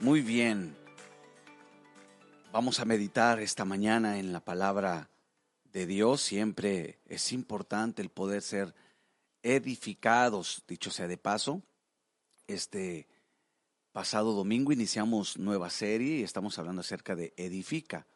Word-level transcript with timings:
Muy 0.00 0.22
bien. 0.22 0.74
Vamos 2.52 2.80
a 2.80 2.86
meditar 2.86 3.38
esta 3.38 3.66
mañana 3.66 4.18
en 4.18 4.32
la 4.32 4.42
palabra 4.42 5.10
de 5.74 5.84
Dios. 5.84 6.22
Siempre 6.22 7.00
es 7.06 7.32
importante 7.32 8.00
el 8.00 8.08
poder 8.08 8.40
ser 8.40 8.74
edificados, 9.42 10.64
dicho 10.66 10.90
sea 10.90 11.06
de 11.06 11.18
paso. 11.18 11.62
Este 12.46 13.08
pasado 13.92 14.32
domingo 14.32 14.72
iniciamos 14.72 15.36
nueva 15.36 15.68
serie 15.68 16.16
y 16.16 16.22
estamos 16.22 16.58
hablando 16.58 16.80
acerca 16.80 17.14
de 17.14 17.34
edifica, 17.36 18.06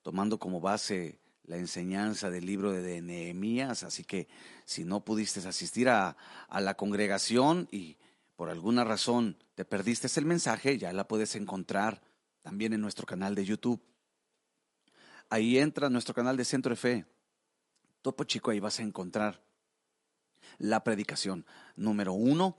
tomando 0.00 0.38
como 0.38 0.62
base 0.62 1.20
la 1.44 1.58
enseñanza 1.58 2.30
del 2.30 2.46
libro 2.46 2.72
de 2.72 3.02
Nehemías. 3.02 3.82
Así 3.82 4.02
que 4.02 4.28
si 4.64 4.82
no 4.82 5.04
pudiste 5.04 5.46
asistir 5.46 5.90
a, 5.90 6.16
a 6.48 6.60
la 6.62 6.74
congregación 6.74 7.68
y 7.70 7.98
por 8.38 8.50
alguna 8.50 8.84
razón 8.84 9.36
te 9.56 9.64
perdiste 9.64 10.06
el 10.20 10.24
mensaje, 10.24 10.78
ya 10.78 10.92
la 10.92 11.08
puedes 11.08 11.34
encontrar 11.34 12.00
también 12.40 12.72
en 12.72 12.80
nuestro 12.80 13.04
canal 13.04 13.34
de 13.34 13.44
YouTube. 13.44 13.82
Ahí 15.28 15.58
entra 15.58 15.90
nuestro 15.90 16.14
canal 16.14 16.36
de 16.36 16.44
Centro 16.44 16.70
de 16.70 16.76
Fe. 16.76 17.04
Topo 18.00 18.22
Chico, 18.22 18.52
ahí 18.52 18.60
vas 18.60 18.78
a 18.78 18.84
encontrar 18.84 19.42
la 20.58 20.84
predicación 20.84 21.44
número 21.74 22.12
uno. 22.12 22.56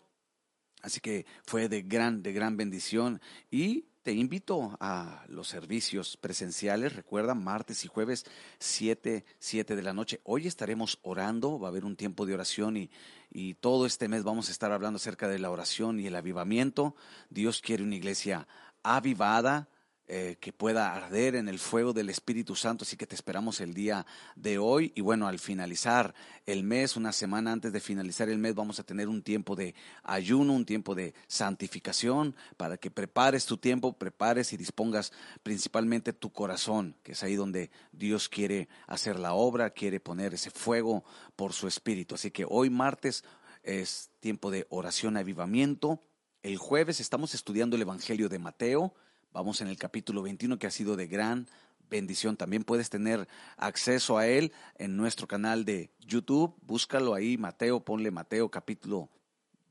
Así 0.81 0.99
que 0.99 1.25
fue 1.45 1.69
de 1.69 1.81
gran, 1.83 2.23
de 2.23 2.33
gran 2.33 2.57
bendición. 2.57 3.21
Y 3.49 3.85
invito 4.11 4.77
a 4.79 5.23
los 5.27 5.47
servicios 5.47 6.17
presenciales, 6.17 6.95
recuerda, 6.95 7.35
martes 7.35 7.85
y 7.85 7.87
jueves, 7.87 8.25
7, 8.59 9.25
7 9.39 9.75
de 9.75 9.81
la 9.81 9.93
noche. 9.93 10.19
Hoy 10.23 10.47
estaremos 10.47 10.99
orando, 11.01 11.59
va 11.59 11.67
a 11.67 11.71
haber 11.71 11.85
un 11.85 11.95
tiempo 11.95 12.25
de 12.25 12.33
oración 12.33 12.77
y, 12.77 12.89
y 13.31 13.55
todo 13.55 13.85
este 13.85 14.07
mes 14.07 14.23
vamos 14.23 14.49
a 14.49 14.51
estar 14.51 14.71
hablando 14.71 14.97
acerca 14.97 15.27
de 15.27 15.39
la 15.39 15.51
oración 15.51 15.99
y 15.99 16.07
el 16.07 16.15
avivamiento. 16.15 16.95
Dios 17.29 17.61
quiere 17.61 17.83
una 17.83 17.95
iglesia 17.95 18.47
avivada, 18.83 19.67
eh, 20.11 20.37
que 20.39 20.51
pueda 20.51 20.95
arder 20.95 21.35
en 21.35 21.47
el 21.47 21.59
fuego 21.59 21.93
del 21.93 22.09
Espíritu 22.09 22.55
Santo. 22.55 22.83
Así 22.83 22.97
que 22.97 23.05
te 23.05 23.13
esperamos 23.13 23.61
el 23.61 23.75
día 23.75 24.07
de 24.35 24.57
hoy. 24.57 24.91
Y 24.95 25.01
bueno, 25.01 25.27
al 25.27 25.37
finalizar 25.37 26.15
el 26.47 26.63
mes, 26.63 26.97
una 26.97 27.11
semana 27.11 27.51
antes 27.51 27.71
de 27.71 27.79
finalizar 27.79 28.27
el 28.27 28.39
mes, 28.39 28.55
vamos 28.55 28.79
a 28.79 28.83
tener 28.83 29.07
un 29.07 29.21
tiempo 29.21 29.55
de 29.55 29.75
ayuno, 30.03 30.53
un 30.53 30.65
tiempo 30.65 30.95
de 30.95 31.13
santificación, 31.27 32.35
para 32.57 32.77
que 32.77 32.89
prepares 32.89 33.45
tu 33.45 33.57
tiempo, 33.57 33.93
prepares 33.93 34.51
y 34.51 34.57
dispongas 34.57 35.13
principalmente 35.43 36.11
tu 36.11 36.31
corazón, 36.31 36.95
que 37.03 37.11
es 37.11 37.21
ahí 37.21 37.35
donde 37.35 37.69
Dios 37.91 38.29
quiere 38.29 38.67
hacer 38.87 39.19
la 39.19 39.33
obra, 39.33 39.69
quiere 39.69 39.99
poner 39.99 40.33
ese 40.33 40.49
fuego 40.49 41.03
por 41.35 41.53
su 41.53 41.67
Espíritu. 41.67 42.15
Así 42.15 42.31
que 42.31 42.47
hoy 42.49 42.71
martes 42.71 43.23
es 43.61 44.09
tiempo 44.19 44.49
de 44.49 44.65
oración, 44.69 45.17
avivamiento. 45.17 46.01
El 46.41 46.57
jueves 46.57 46.99
estamos 46.99 47.35
estudiando 47.35 47.75
el 47.75 47.83
Evangelio 47.83 48.27
de 48.27 48.39
Mateo. 48.39 48.95
Vamos 49.31 49.61
en 49.61 49.67
el 49.67 49.77
capítulo 49.77 50.23
21 50.23 50.57
que 50.57 50.65
ha 50.65 50.71
sido 50.71 50.95
de 50.95 51.05
gran 51.05 51.47
bendición. 51.87 52.35
También 52.35 52.63
puedes 52.63 52.89
tener 52.89 53.27
acceso 53.57 54.17
a 54.17 54.25
él 54.25 54.51
en 54.75 54.97
nuestro 54.97 55.27
canal 55.27 55.65
de 55.65 55.91
YouTube. 55.99 56.55
Búscalo 56.61 57.13
ahí, 57.13 57.37
Mateo, 57.37 57.79
ponle 57.79 58.09
Mateo 58.09 58.49
capítulo 58.49 59.07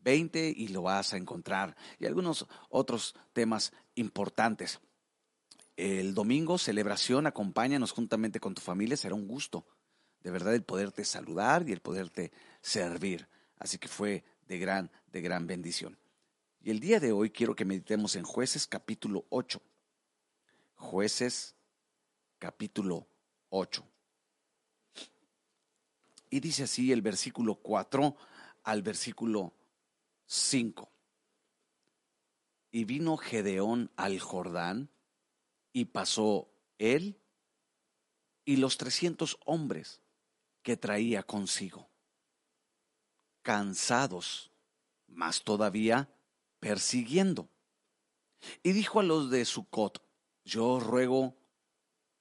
20 0.04 0.54
y 0.56 0.68
lo 0.68 0.82
vas 0.82 1.12
a 1.12 1.16
encontrar. 1.16 1.76
Y 1.98 2.06
algunos 2.06 2.46
otros 2.70 3.16
temas 3.32 3.72
importantes. 3.96 4.78
El 5.76 6.14
domingo, 6.14 6.56
celebración, 6.56 7.26
acompáñanos 7.26 7.90
juntamente 7.90 8.38
con 8.38 8.54
tu 8.54 8.60
familia. 8.60 8.96
Será 8.96 9.16
un 9.16 9.26
gusto, 9.26 9.66
de 10.22 10.30
verdad, 10.30 10.54
el 10.54 10.62
poderte 10.62 11.04
saludar 11.04 11.68
y 11.68 11.72
el 11.72 11.80
poderte 11.80 12.30
servir. 12.62 13.26
Así 13.58 13.78
que 13.78 13.88
fue 13.88 14.22
de 14.46 14.58
gran, 14.58 14.90
de 15.10 15.20
gran 15.20 15.48
bendición. 15.48 15.98
Y 16.60 16.70
el 16.70 16.80
día 16.80 16.98
de 16.98 17.12
hoy 17.12 17.30
quiero 17.30 17.54
que 17.54 17.64
meditemos 17.64 18.16
en 18.16 18.24
jueces 18.24 18.66
capítulo 18.66 19.26
8. 19.30 19.62
Jueces 20.74 21.54
capítulo 22.38 23.06
8. 23.50 23.84
Y 26.30 26.40
dice 26.40 26.64
así 26.64 26.92
el 26.92 27.00
versículo 27.00 27.54
4 27.54 28.16
al 28.64 28.82
versículo 28.82 29.54
5. 30.26 30.90
Y 32.70 32.84
vino 32.84 33.16
Gedeón 33.16 33.90
al 33.96 34.18
Jordán 34.18 34.90
y 35.72 35.86
pasó 35.86 36.48
él 36.78 37.18
y 38.44 38.56
los 38.56 38.76
trescientos 38.76 39.38
hombres 39.44 40.00
que 40.62 40.76
traía 40.76 41.22
consigo, 41.22 41.88
cansados, 43.42 44.50
mas 45.06 45.42
todavía 45.42 46.10
persiguiendo. 46.60 47.48
Y 48.62 48.72
dijo 48.72 49.00
a 49.00 49.02
los 49.02 49.30
de 49.30 49.44
Sucot, 49.44 50.02
yo 50.44 50.80
ruego 50.80 51.36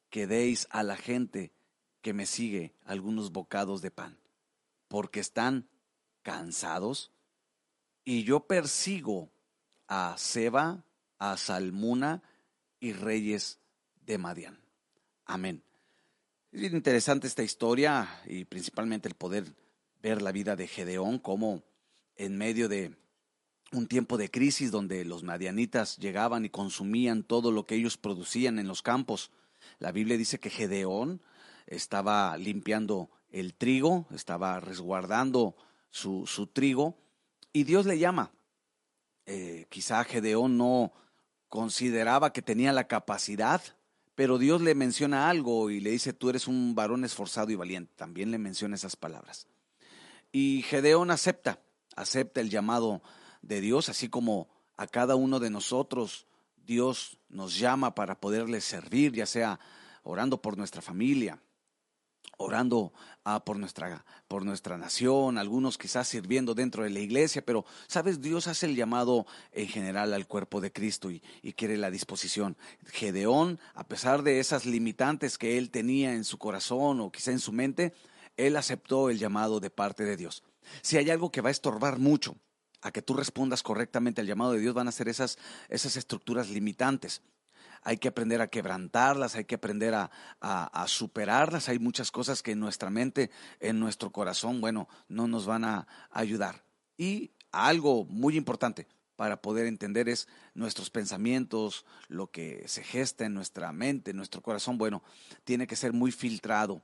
que 0.10 0.28
deis 0.28 0.68
a 0.72 0.84
la 0.84 0.96
gente 0.96 1.54
que 2.02 2.14
me 2.14 2.26
sigue 2.26 2.74
algunos 2.86 3.32
bocados 3.32 3.82
de 3.82 3.92
pan, 3.92 4.18
porque 4.88 5.20
están 5.20 5.68
cansados, 6.22 7.12
y 8.04 8.24
yo 8.24 8.48
persigo 8.48 9.30
a 9.88 10.16
Seba, 10.18 10.86
a 11.20 11.38
Salmuna 11.38 12.24
y 12.80 12.94
reyes 12.94 13.60
de 14.06 14.18
Madián. 14.18 14.60
Amén. 15.26 15.64
Es 16.52 16.62
bien 16.62 16.76
interesante 16.76 17.28
esta 17.28 17.44
historia 17.44 18.22
y 18.26 18.46
principalmente 18.46 19.10
el 19.10 19.16
poder 19.16 19.46
ver 20.02 20.22
la 20.22 20.32
vida 20.32 20.56
de 20.56 20.68
Gedeón, 20.68 21.20
como 21.20 21.64
en 22.16 22.38
medio 22.38 22.70
de 22.70 22.96
un 23.72 23.88
tiempo 23.88 24.18
de 24.18 24.32
crisis 24.32 24.72
donde 24.72 25.04
los 25.06 25.24
madianitas 25.24 25.98
llegaban 25.98 26.46
y 26.46 26.50
consumían 26.50 27.24
todo 27.24 27.52
lo 27.52 27.66
que 27.66 27.76
ellos 27.76 27.98
producían 27.98 28.60
en 28.60 28.68
los 28.68 28.82
campos. 28.82 29.32
La 29.80 29.92
Biblia 29.92 30.18
dice 30.18 30.40
que 30.40 30.50
Gedeón 30.50 31.22
estaba 31.66 32.38
limpiando 32.38 33.10
el 33.30 33.54
trigo, 33.54 34.08
estaba 34.12 34.60
resguardando 34.60 35.56
su, 35.90 36.26
su 36.26 36.48
trigo, 36.48 36.98
y 37.52 37.64
Dios 37.64 37.86
le 37.86 38.00
llama. 38.00 38.32
Eh, 39.26 39.66
quizá 39.70 40.04
Gedeón 40.06 40.58
no 40.58 40.94
consideraba 41.50 42.32
que 42.32 42.42
tenía 42.42 42.72
la 42.72 42.88
capacidad, 42.88 43.62
pero 44.16 44.38
Dios 44.38 44.62
le 44.62 44.76
menciona 44.76 45.30
algo 45.30 45.70
y 45.70 45.80
le 45.80 45.92
dice, 45.92 46.14
tú 46.14 46.30
eres 46.30 46.48
un 46.48 46.74
varón 46.76 47.04
esforzado 47.04 47.52
y 47.52 47.56
valiente. 47.56 47.94
También 47.96 48.32
le 48.32 48.38
menciona 48.38 48.76
esas 48.76 48.96
palabras. 48.96 49.48
Y 50.32 50.64
Gedeón 50.64 51.12
acepta, 51.12 51.60
acepta 51.96 52.42
el 52.42 52.50
llamado 52.50 53.02
de 53.48 53.62
Dios, 53.62 53.90
así 53.90 54.10
como 54.10 54.50
a 54.76 54.88
cada 54.88 55.16
uno 55.16 55.40
de 55.40 55.50
nosotros 55.50 56.28
Dios 56.66 57.18
nos 57.30 57.58
llama 57.58 57.96
para 57.96 58.20
poderle 58.20 58.62
servir, 58.62 59.14
ya 59.14 59.26
sea 59.26 59.60
orando 60.04 60.42
por 60.42 60.58
nuestra 60.58 60.82
familia, 60.82 61.42
orando 62.38 62.94
ah, 63.24 63.44
por, 63.44 63.58
nuestra, 63.58 64.06
por 64.28 64.44
nuestra 64.46 64.78
nación, 64.78 65.38
algunos 65.38 65.78
quizás 65.78 66.10
sirviendo 66.10 66.54
dentro 66.54 66.84
de 66.84 66.90
la 66.90 67.00
iglesia, 67.00 67.42
pero 67.44 67.66
sabes, 67.88 68.22
Dios 68.22 68.48
hace 68.48 68.66
el 68.66 68.76
llamado 68.76 69.26
en 69.54 69.68
general 69.68 70.14
al 70.14 70.28
cuerpo 70.28 70.60
de 70.60 70.72
Cristo 70.74 71.10
y, 71.10 71.24
y 71.42 71.54
quiere 71.54 71.78
la 71.78 71.90
disposición. 71.90 72.58
Gedeón, 72.88 73.60
a 73.74 73.88
pesar 73.88 74.24
de 74.24 74.40
esas 74.40 74.66
limitantes 74.66 75.38
que 75.38 75.58
él 75.58 75.72
tenía 75.72 76.14
en 76.14 76.26
su 76.26 76.38
corazón 76.38 77.00
o 77.00 77.12
quizá 77.12 77.32
en 77.32 77.40
su 77.40 77.54
mente, 77.54 77.94
él 78.36 78.58
aceptó 78.58 79.10
el 79.10 79.20
llamado 79.20 79.62
de 79.62 79.70
parte 79.70 80.04
de 80.04 80.18
Dios. 80.18 80.44
Si 80.82 80.98
hay 80.98 81.10
algo 81.10 81.32
que 81.32 81.42
va 81.42 81.48
a 81.48 81.52
estorbar 81.52 81.98
mucho 81.98 82.36
a 82.82 82.92
que 82.92 83.02
tú 83.02 83.14
respondas 83.14 83.64
correctamente 83.64 84.22
al 84.22 84.28
llamado 84.28 84.54
de 84.54 84.60
Dios 84.60 84.74
van 84.74 84.88
a 84.88 84.92
ser 84.92 85.10
esas, 85.10 85.38
esas 85.70 85.98
estructuras 85.98 86.50
limitantes. 86.50 87.22
Hay 87.84 87.98
que 87.98 88.08
aprender 88.08 88.42
a 88.42 88.50
quebrantarlas, 88.50 89.36
hay 89.36 89.46
que 89.46 89.56
aprender 89.56 89.94
a, 89.94 90.12
a, 90.42 90.88
superarlas. 90.88 91.70
Hay 91.70 91.80
muchas 91.80 92.12
cosas 92.12 92.44
que 92.44 92.52
en 92.52 92.60
nuestra 92.60 92.90
mente, 92.90 93.30
en 93.60 93.80
nuestro 93.80 94.12
corazón, 94.12 94.60
bueno, 94.60 94.90
no 95.08 95.28
nos 95.28 95.46
van 95.46 95.64
a 95.64 95.88
ayudar. 96.12 96.64
Y 96.98 97.32
algo 97.52 98.06
muy 98.06 98.36
importante 98.36 98.88
para 99.16 99.42
poder 99.42 99.68
entender 99.68 100.10
es 100.10 100.28
nuestros 100.54 100.90
pensamientos, 100.90 101.86
lo 102.08 102.30
que 102.30 102.68
se 102.68 102.84
gesta 102.84 103.26
en 103.26 103.34
nuestra 103.34 103.72
mente, 103.72 104.12
en 104.12 104.18
nuestro 104.18 104.42
corazón, 104.42 104.78
bueno, 104.78 105.02
tiene 105.44 105.66
que 105.66 105.76
ser 105.76 105.94
muy 105.94 106.12
filtrado 106.12 106.82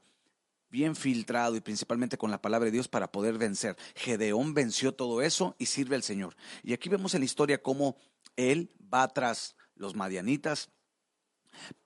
bien 0.73 0.95
filtrado 0.95 1.55
y 1.55 1.61
principalmente 1.61 2.17
con 2.17 2.31
la 2.31 2.41
palabra 2.41 2.65
de 2.65 2.71
Dios 2.71 2.87
para 2.87 3.11
poder 3.11 3.37
vencer. 3.37 3.77
Gedeón 3.93 4.55
venció 4.55 4.91
todo 4.91 5.21
eso 5.21 5.55
y 5.59 5.67
sirve 5.67 5.95
al 5.95 6.01
Señor. 6.01 6.35
Y 6.63 6.73
aquí 6.73 6.89
vemos 6.89 7.13
en 7.13 7.21
la 7.21 7.25
historia 7.25 7.61
cómo 7.61 7.95
él 8.37 8.71
va 8.91 9.07
tras 9.07 9.55
los 9.75 9.93
madianitas 9.93 10.71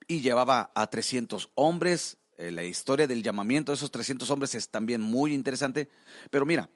y 0.08 0.22
llevaba 0.22 0.72
a 0.74 0.88
300 0.88 1.52
hombres. 1.56 2.18
Eh, 2.38 2.50
la 2.50 2.64
historia 2.64 3.08
del 3.08 3.24
llamamiento 3.24 3.74
de 3.74 3.76
esos 3.76 3.92
300 3.92 4.30
hombres 4.32 4.56
es 4.56 4.70
también 4.70 5.02
muy 5.02 5.34
interesante. 5.34 5.90
Pero 6.32 6.46
mira, 6.46 6.70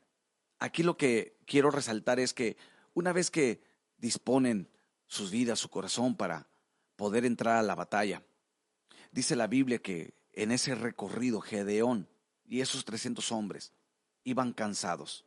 aquí 0.59 0.83
lo 0.83 0.97
que 0.97 1.37
quiero 1.45 1.71
resaltar 1.71 2.19
es 2.19 2.33
que 2.33 2.57
una 2.93 3.13
vez 3.13 3.31
que 3.31 3.63
disponen 3.97 4.69
sus 5.07 5.31
vidas, 5.31 5.59
su 5.59 5.69
corazón 5.69 6.17
para 6.17 6.49
poder 6.97 7.23
entrar 7.23 7.55
a 7.55 7.63
la 7.63 7.75
batalla, 7.75 8.21
dice 9.13 9.37
la 9.37 9.47
Biblia 9.47 9.79
que 9.79 10.13
en 10.33 10.51
ese 10.51 10.75
recorrido, 10.75 11.41
Gedeón 11.41 12.07
y 12.45 12.61
esos 12.61 12.85
300 12.85 13.31
hombres 13.31 13.73
iban 14.23 14.53
cansados, 14.53 15.25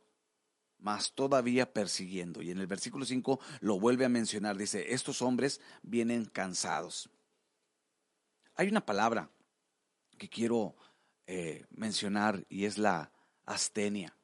mas 0.77 1.13
todavía 1.13 1.73
persiguiendo. 1.73 2.41
Y 2.41 2.51
en 2.51 2.59
el 2.59 2.67
versículo 2.67 3.05
5 3.05 3.39
lo 3.61 3.79
vuelve 3.79 4.05
a 4.05 4.09
mencionar, 4.09 4.57
dice, 4.57 4.93
estos 4.93 5.21
hombres 5.21 5.61
vienen 5.83 6.25
cansados. 6.25 7.09
Hay 8.55 8.67
una 8.67 8.85
palabra 8.85 9.29
que 10.17 10.29
quiero 10.29 10.75
eh, 11.27 11.65
mencionar 11.71 12.45
y 12.49 12.65
es 12.65 12.77
la 12.77 13.11
astenia. 13.45 14.15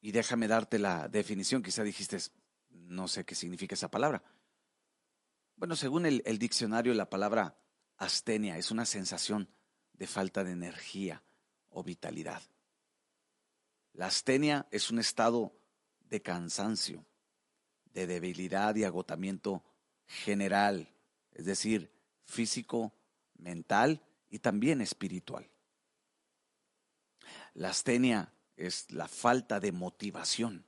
Y 0.00 0.10
déjame 0.12 0.48
darte 0.48 0.78
la 0.78 1.08
definición, 1.08 1.62
quizá 1.62 1.84
dijiste, 1.84 2.18
no 2.70 3.06
sé 3.08 3.24
qué 3.24 3.34
significa 3.34 3.74
esa 3.74 3.90
palabra. 3.90 4.22
Bueno, 5.56 5.76
según 5.76 6.06
el, 6.06 6.22
el 6.24 6.38
diccionario, 6.38 6.92
la 6.94 7.08
palabra 7.08 7.61
astenia 8.04 8.58
es 8.58 8.70
una 8.70 8.84
sensación 8.84 9.48
de 9.92 10.06
falta 10.06 10.44
de 10.44 10.52
energía 10.52 11.22
o 11.70 11.82
vitalidad. 11.82 12.42
La 13.92 14.06
astenia 14.06 14.66
es 14.70 14.90
un 14.90 14.98
estado 14.98 15.52
de 16.08 16.22
cansancio, 16.22 17.04
de 17.92 18.06
debilidad 18.06 18.74
y 18.74 18.84
agotamiento 18.84 19.62
general, 20.06 20.92
es 21.32 21.44
decir, 21.44 21.92
físico, 22.24 22.92
mental 23.34 24.02
y 24.30 24.38
también 24.38 24.80
espiritual. 24.80 25.48
La 27.54 27.70
astenia 27.70 28.32
es 28.56 28.90
la 28.90 29.08
falta 29.08 29.60
de 29.60 29.72
motivación. 29.72 30.64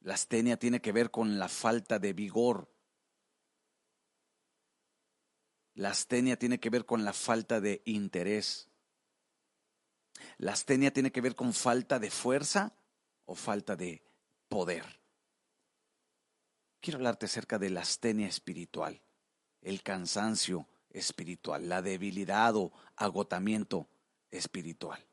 La 0.00 0.14
astenia 0.14 0.58
tiene 0.58 0.80
que 0.80 0.92
ver 0.92 1.10
con 1.10 1.38
la 1.38 1.48
falta 1.48 1.98
de 1.98 2.12
vigor. 2.12 2.71
La 5.74 5.90
astenia 5.90 6.38
tiene 6.38 6.60
que 6.60 6.70
ver 6.70 6.84
con 6.84 7.04
la 7.04 7.12
falta 7.12 7.60
de 7.60 7.82
interés. 7.86 8.68
La 10.38 10.52
astenia 10.52 10.92
tiene 10.92 11.10
que 11.10 11.20
ver 11.20 11.34
con 11.34 11.52
falta 11.54 11.98
de 11.98 12.10
fuerza 12.10 12.74
o 13.24 13.34
falta 13.34 13.76
de 13.76 14.02
poder. 14.48 15.00
Quiero 16.80 16.98
hablarte 16.98 17.26
acerca 17.26 17.58
de 17.58 17.70
la 17.70 17.80
astenia 17.80 18.26
espiritual, 18.26 19.00
el 19.60 19.82
cansancio 19.82 20.68
espiritual, 20.90 21.68
la 21.68 21.80
debilidad 21.80 22.56
o 22.56 22.72
agotamiento 22.96 23.88
espiritual. 24.30 25.06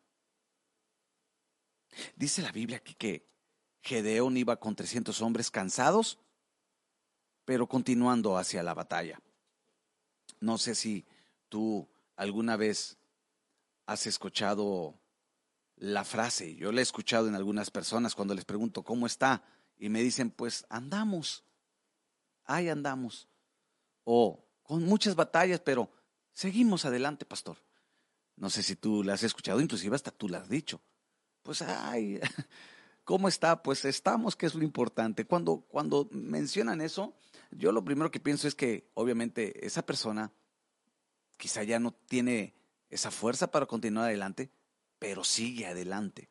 Dice 2.15 2.41
la 2.41 2.51
Biblia 2.51 2.77
aquí 2.77 2.95
que 2.95 3.29
Gedeón 3.81 4.35
iba 4.37 4.59
con 4.59 4.75
300 4.75 5.21
hombres 5.21 5.51
cansados, 5.51 6.19
pero 7.45 7.67
continuando 7.67 8.37
hacia 8.37 8.63
la 8.63 8.73
batalla. 8.73 9.21
No 10.39 10.57
sé 10.57 10.75
si 10.75 11.05
tú 11.49 11.89
alguna 12.15 12.55
vez 12.57 12.97
has 13.85 14.07
escuchado 14.07 14.99
la 15.75 16.03
frase, 16.03 16.55
yo 16.55 16.71
la 16.71 16.81
he 16.81 16.83
escuchado 16.83 17.27
en 17.27 17.35
algunas 17.35 17.71
personas 17.71 18.13
cuando 18.13 18.35
les 18.35 18.45
pregunto 18.45 18.83
cómo 18.83 19.07
está 19.07 19.43
y 19.77 19.89
me 19.89 20.01
dicen, 20.01 20.29
pues 20.29 20.65
andamos, 20.69 21.43
ahí 22.43 22.67
andamos. 22.67 23.27
O 24.03 24.45
con 24.63 24.83
muchas 24.83 25.15
batallas, 25.15 25.61
pero 25.61 25.89
seguimos 26.33 26.85
adelante, 26.85 27.25
pastor. 27.25 27.57
No 28.35 28.49
sé 28.49 28.61
si 28.63 28.75
tú 28.75 29.03
la 29.03 29.13
has 29.13 29.23
escuchado, 29.23 29.61
inclusive 29.61 29.95
hasta 29.95 30.11
tú 30.11 30.29
la 30.29 30.39
has 30.39 30.49
dicho. 30.49 30.81
Pues, 31.43 31.61
ay, 31.61 32.19
¿cómo 33.03 33.27
está? 33.27 33.63
Pues 33.63 33.85
estamos, 33.85 34.35
que 34.35 34.45
es 34.45 34.55
lo 34.55 34.63
importante. 34.63 35.25
Cuando, 35.25 35.61
cuando 35.61 36.07
mencionan 36.11 36.81
eso, 36.81 37.15
yo 37.51 37.71
lo 37.71 37.83
primero 37.83 38.11
que 38.11 38.19
pienso 38.19 38.47
es 38.47 38.55
que 38.55 38.89
obviamente 38.93 39.65
esa 39.65 39.85
persona 39.85 40.31
quizá 41.37 41.63
ya 41.63 41.79
no 41.79 41.91
tiene 41.91 42.53
esa 42.89 43.11
fuerza 43.11 43.51
para 43.51 43.65
continuar 43.65 44.05
adelante, 44.05 44.51
pero 44.99 45.23
sigue 45.23 45.65
adelante. 45.65 46.29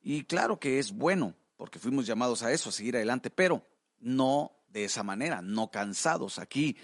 Y 0.00 0.24
claro 0.24 0.58
que 0.58 0.78
es 0.78 0.92
bueno, 0.92 1.34
porque 1.56 1.78
fuimos 1.78 2.06
llamados 2.06 2.42
a 2.42 2.52
eso, 2.52 2.68
a 2.68 2.72
seguir 2.72 2.96
adelante, 2.96 3.30
pero 3.30 3.66
no 3.98 4.52
de 4.68 4.84
esa 4.84 5.02
manera, 5.02 5.40
no 5.42 5.70
cansados. 5.70 6.38
Aquí 6.38 6.76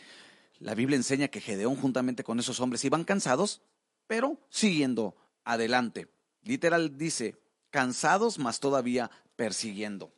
la 0.59 0.75
Biblia 0.75 0.97
enseña 0.97 1.29
que 1.29 1.41
Gedeón 1.41 1.77
juntamente 1.77 2.25
con 2.25 2.39
esos 2.39 2.61
hombres 2.61 2.85
iban 2.85 3.05
cansados, 3.05 3.63
pero 4.07 4.39
siguiendo 4.49 5.17
adelante. 5.45 6.09
Literal 6.43 6.97
dice, 6.97 7.37
cansados, 7.71 8.39
mas 8.39 8.61
todavía 8.61 9.11
persiguiendo. 9.37 10.13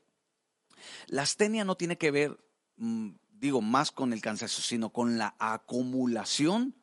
La 1.07 1.23
astenia 1.23 1.65
no 1.65 1.77
tiene 1.77 1.97
que 1.97 2.11
ver, 2.11 2.39
mm, 2.77 3.11
digo, 3.43 3.61
más 3.61 3.91
con 3.91 4.13
el 4.13 4.21
cansancio, 4.21 4.63
sino 4.63 4.91
con 4.91 5.19
la 5.19 5.35
acumulación 5.41 6.77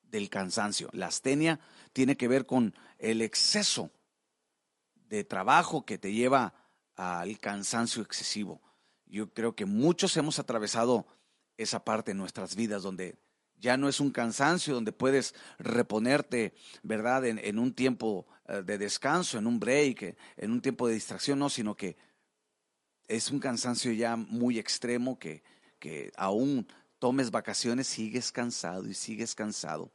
del 0.00 0.30
cansancio. 0.30 0.88
La 0.92 1.08
astenia 1.08 1.60
tiene 1.92 2.16
que 2.16 2.28
ver 2.28 2.46
con 2.46 2.74
el 2.98 3.20
exceso 3.20 3.90
de 4.94 5.22
trabajo 5.22 5.84
que 5.84 5.98
te 5.98 6.14
lleva 6.14 6.54
al 6.96 7.38
cansancio 7.38 8.02
excesivo. 8.02 8.62
Yo 9.04 9.34
creo 9.34 9.54
que 9.54 9.66
muchos 9.66 10.16
hemos 10.16 10.38
atravesado 10.38 11.06
esa 11.58 11.84
parte 11.84 12.12
en 12.12 12.16
nuestras 12.16 12.56
vidas 12.56 12.82
donde 12.82 13.18
ya 13.58 13.76
no 13.76 13.86
es 13.86 14.00
un 14.00 14.12
cansancio, 14.12 14.72
donde 14.72 14.92
puedes 14.92 15.34
reponerte, 15.58 16.54
¿verdad? 16.82 17.26
En, 17.26 17.58
un 17.58 17.74
tiempo 17.74 18.26
eh, 18.48 18.62
de 18.62 18.78
descanso, 18.78 19.36
en 19.36 19.46
un 19.46 19.60
break, 19.60 20.16
en 20.38 20.52
un 20.52 20.62
tiempo 20.62 20.88
de 20.88 20.94
distracción, 20.94 21.38
no, 21.38 21.50
sino 21.50 21.76
que 21.76 21.98
es 23.08 23.30
un 23.30 23.40
cansancio 23.40 23.92
ya 23.92 24.16
muy 24.16 24.58
extremo 24.58 25.18
que, 25.18 25.42
que 25.82 26.12
aún 26.16 26.68
tomes 27.00 27.32
vacaciones, 27.32 27.88
sigues 27.88 28.30
cansado 28.30 28.86
y 28.86 28.94
sigues 28.94 29.34
cansado. 29.34 29.90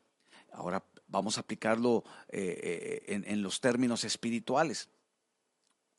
Ahora 0.51 0.83
vamos 1.07 1.37
a 1.37 1.41
aplicarlo 1.41 2.03
eh, 2.27 3.05
eh, 3.07 3.23
en, 3.25 3.41
los 3.41 3.61
términos 3.61 4.03
espirituales. 4.03 4.89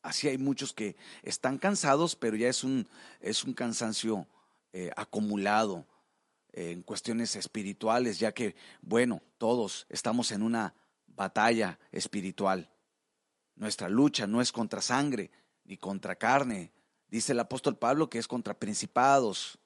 Así 0.03 0.27
hay 0.27 0.37
muchos 0.37 0.73
que 0.73 0.95
están 1.23 1.57
cansados, 1.57 2.15
pero 2.15 2.35
ya 2.35 2.49
es 2.49 2.63
un, 2.63 2.87
es 3.19 3.43
un 3.43 3.55
cansancio 3.55 4.27
eh, 4.73 4.91
acumulado 4.95 5.87
en 6.53 6.83
cuestiones 6.83 7.35
espirituales, 7.35 8.19
ya 8.19 8.31
que, 8.31 8.55
bueno, 8.83 9.23
todos 9.39 9.87
estamos 9.89 10.31
en 10.31 10.43
una 10.43 10.75
batalla 11.07 11.79
espiritual. 11.91 12.69
Nuestra 13.55 13.89
lucha 13.89 14.27
no 14.27 14.39
es 14.39 14.51
contra 14.51 14.83
sangre 14.83 15.31
ni 15.63 15.77
contra 15.77 16.15
carne. 16.15 16.71
Dice 17.07 17.31
el 17.31 17.39
apóstol 17.39 17.75
Pablo 17.75 18.07
que 18.07 18.19
es 18.19 18.27
contra 18.27 18.53
principados. 18.53 19.57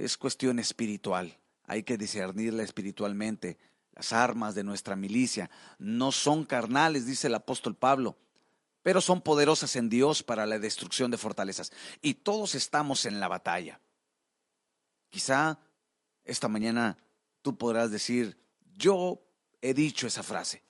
Es 0.00 0.16
cuestión 0.16 0.58
espiritual. 0.58 1.38
Hay 1.64 1.82
que 1.82 1.98
discernirla 1.98 2.62
espiritualmente. 2.62 3.58
Las 3.92 4.14
armas 4.14 4.54
de 4.54 4.64
nuestra 4.64 4.96
milicia 4.96 5.50
no 5.78 6.10
son 6.10 6.46
carnales, 6.46 7.04
dice 7.04 7.26
el 7.26 7.34
apóstol 7.34 7.76
Pablo, 7.76 8.16
pero 8.82 9.02
son 9.02 9.20
poderosas 9.20 9.76
en 9.76 9.90
Dios 9.90 10.22
para 10.22 10.46
la 10.46 10.58
destrucción 10.58 11.10
de 11.10 11.18
fortalezas. 11.18 11.70
Y 12.00 12.14
todos 12.14 12.54
estamos 12.54 13.04
en 13.04 13.20
la 13.20 13.28
batalla. 13.28 13.78
Quizá 15.10 15.58
esta 16.24 16.48
mañana 16.48 16.96
tú 17.42 17.58
podrás 17.58 17.90
decir, 17.90 18.42
yo 18.74 19.20
he 19.60 19.74
dicho 19.74 20.06
esa 20.06 20.22
frase, 20.22 20.62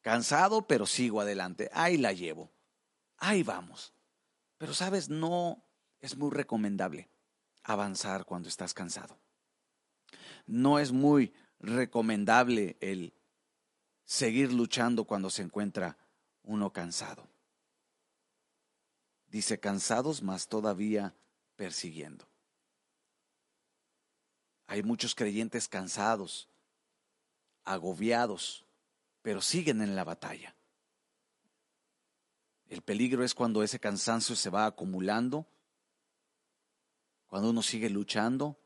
cansado 0.00 0.66
pero 0.66 0.86
sigo 0.86 1.20
adelante, 1.20 1.68
ahí 1.74 1.98
la 1.98 2.14
llevo, 2.14 2.50
ahí 3.18 3.42
vamos. 3.42 3.92
Pero 4.56 4.72
sabes, 4.72 5.10
no 5.10 5.62
es 6.00 6.16
muy 6.16 6.30
recomendable 6.30 7.11
avanzar 7.64 8.24
cuando 8.24 8.48
estás 8.48 8.74
cansado. 8.74 9.18
No 10.46 10.78
es 10.78 10.92
muy 10.92 11.32
recomendable 11.60 12.76
el 12.80 13.14
seguir 14.04 14.52
luchando 14.52 15.04
cuando 15.04 15.30
se 15.30 15.42
encuentra 15.42 15.96
uno 16.42 16.72
cansado. 16.72 17.28
Dice, 19.28 19.58
cansados, 19.58 20.22
mas 20.22 20.48
todavía 20.48 21.14
persiguiendo. 21.56 22.26
Hay 24.66 24.82
muchos 24.82 25.14
creyentes 25.14 25.68
cansados, 25.68 26.48
agobiados, 27.64 28.66
pero 29.22 29.40
siguen 29.40 29.80
en 29.80 29.94
la 29.94 30.04
batalla. 30.04 30.54
El 32.68 32.82
peligro 32.82 33.22
es 33.22 33.34
cuando 33.34 33.62
ese 33.62 33.78
cansancio 33.78 34.34
se 34.34 34.50
va 34.50 34.66
acumulando, 34.66 35.46
cuando 37.32 37.48
uno 37.48 37.62
sigue 37.62 37.88
luchando 37.88 38.58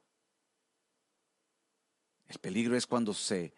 el 2.27 2.37
peligro 2.41 2.77
es 2.77 2.85
cuando 2.85 3.15
se 3.15 3.55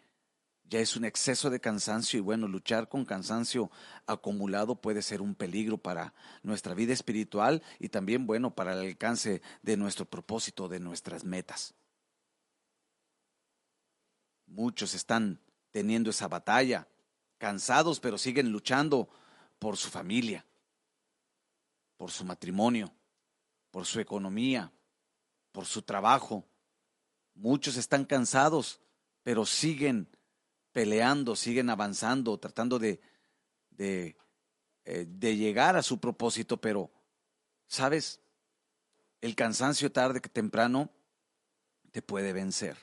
ya 0.65 0.81
es 0.81 0.95
un 0.95 1.03
exceso 1.03 1.49
de 1.49 1.59
cansancio 1.59 2.19
y 2.19 2.21
bueno, 2.21 2.47
luchar 2.47 2.89
con 2.89 3.05
cansancio 3.05 3.71
acumulado 4.05 4.75
puede 4.75 5.01
ser 5.01 5.23
un 5.23 5.33
peligro 5.33 5.79
para 5.79 6.13
nuestra 6.43 6.75
vida 6.75 6.93
espiritual 6.93 7.63
y 7.79 7.89
también 7.89 8.27
bueno 8.27 8.53
para 8.53 8.73
el 8.73 8.87
alcance 8.87 9.41
de 9.63 9.77
nuestro 9.77 10.05
propósito, 10.05 10.67
de 10.67 10.79
nuestras 10.79 11.23
metas. 11.23 11.73
Muchos 14.45 14.93
están 14.93 15.41
teniendo 15.71 16.11
esa 16.11 16.27
batalla, 16.27 16.87
cansados, 17.39 17.99
pero 17.99 18.19
siguen 18.19 18.51
luchando 18.51 19.09
por 19.57 19.75
su 19.75 19.89
familia, 19.89 20.45
por 21.97 22.11
su 22.11 22.25
matrimonio, 22.25 22.93
por 23.71 23.87
su 23.87 23.99
economía, 23.99 24.71
por 25.59 25.65
su 25.65 25.81
trabajo, 25.81 26.45
Muchos 27.35 27.75
están 27.75 28.05
cansados, 28.05 28.79
pero 29.23 29.45
siguen 29.45 30.07
peleando, 30.71 31.35
siguen 31.35 31.69
avanzando, 31.69 32.37
tratando 32.37 32.79
de, 32.79 33.01
de 33.69 34.17
eh, 34.85 35.05
de 35.05 35.35
llegar 35.35 35.75
a 35.75 35.83
su 35.83 35.99
propósito, 35.99 36.55
pero, 36.61 36.89
¿sabes? 37.67 38.21
El 39.19 39.35
cansancio 39.35 39.91
tarde 39.91 40.21
que 40.21 40.29
temprano 40.29 40.89
te 41.91 42.01
puede 42.01 42.31
vencer. 42.31 42.77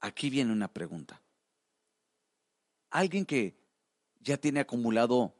Aquí 0.00 0.28
viene 0.28 0.52
una 0.52 0.68
pregunta. 0.68 1.22
Alguien 2.90 3.24
que 3.24 3.56
ya 4.20 4.36
tiene 4.36 4.60
acumulado 4.60 5.34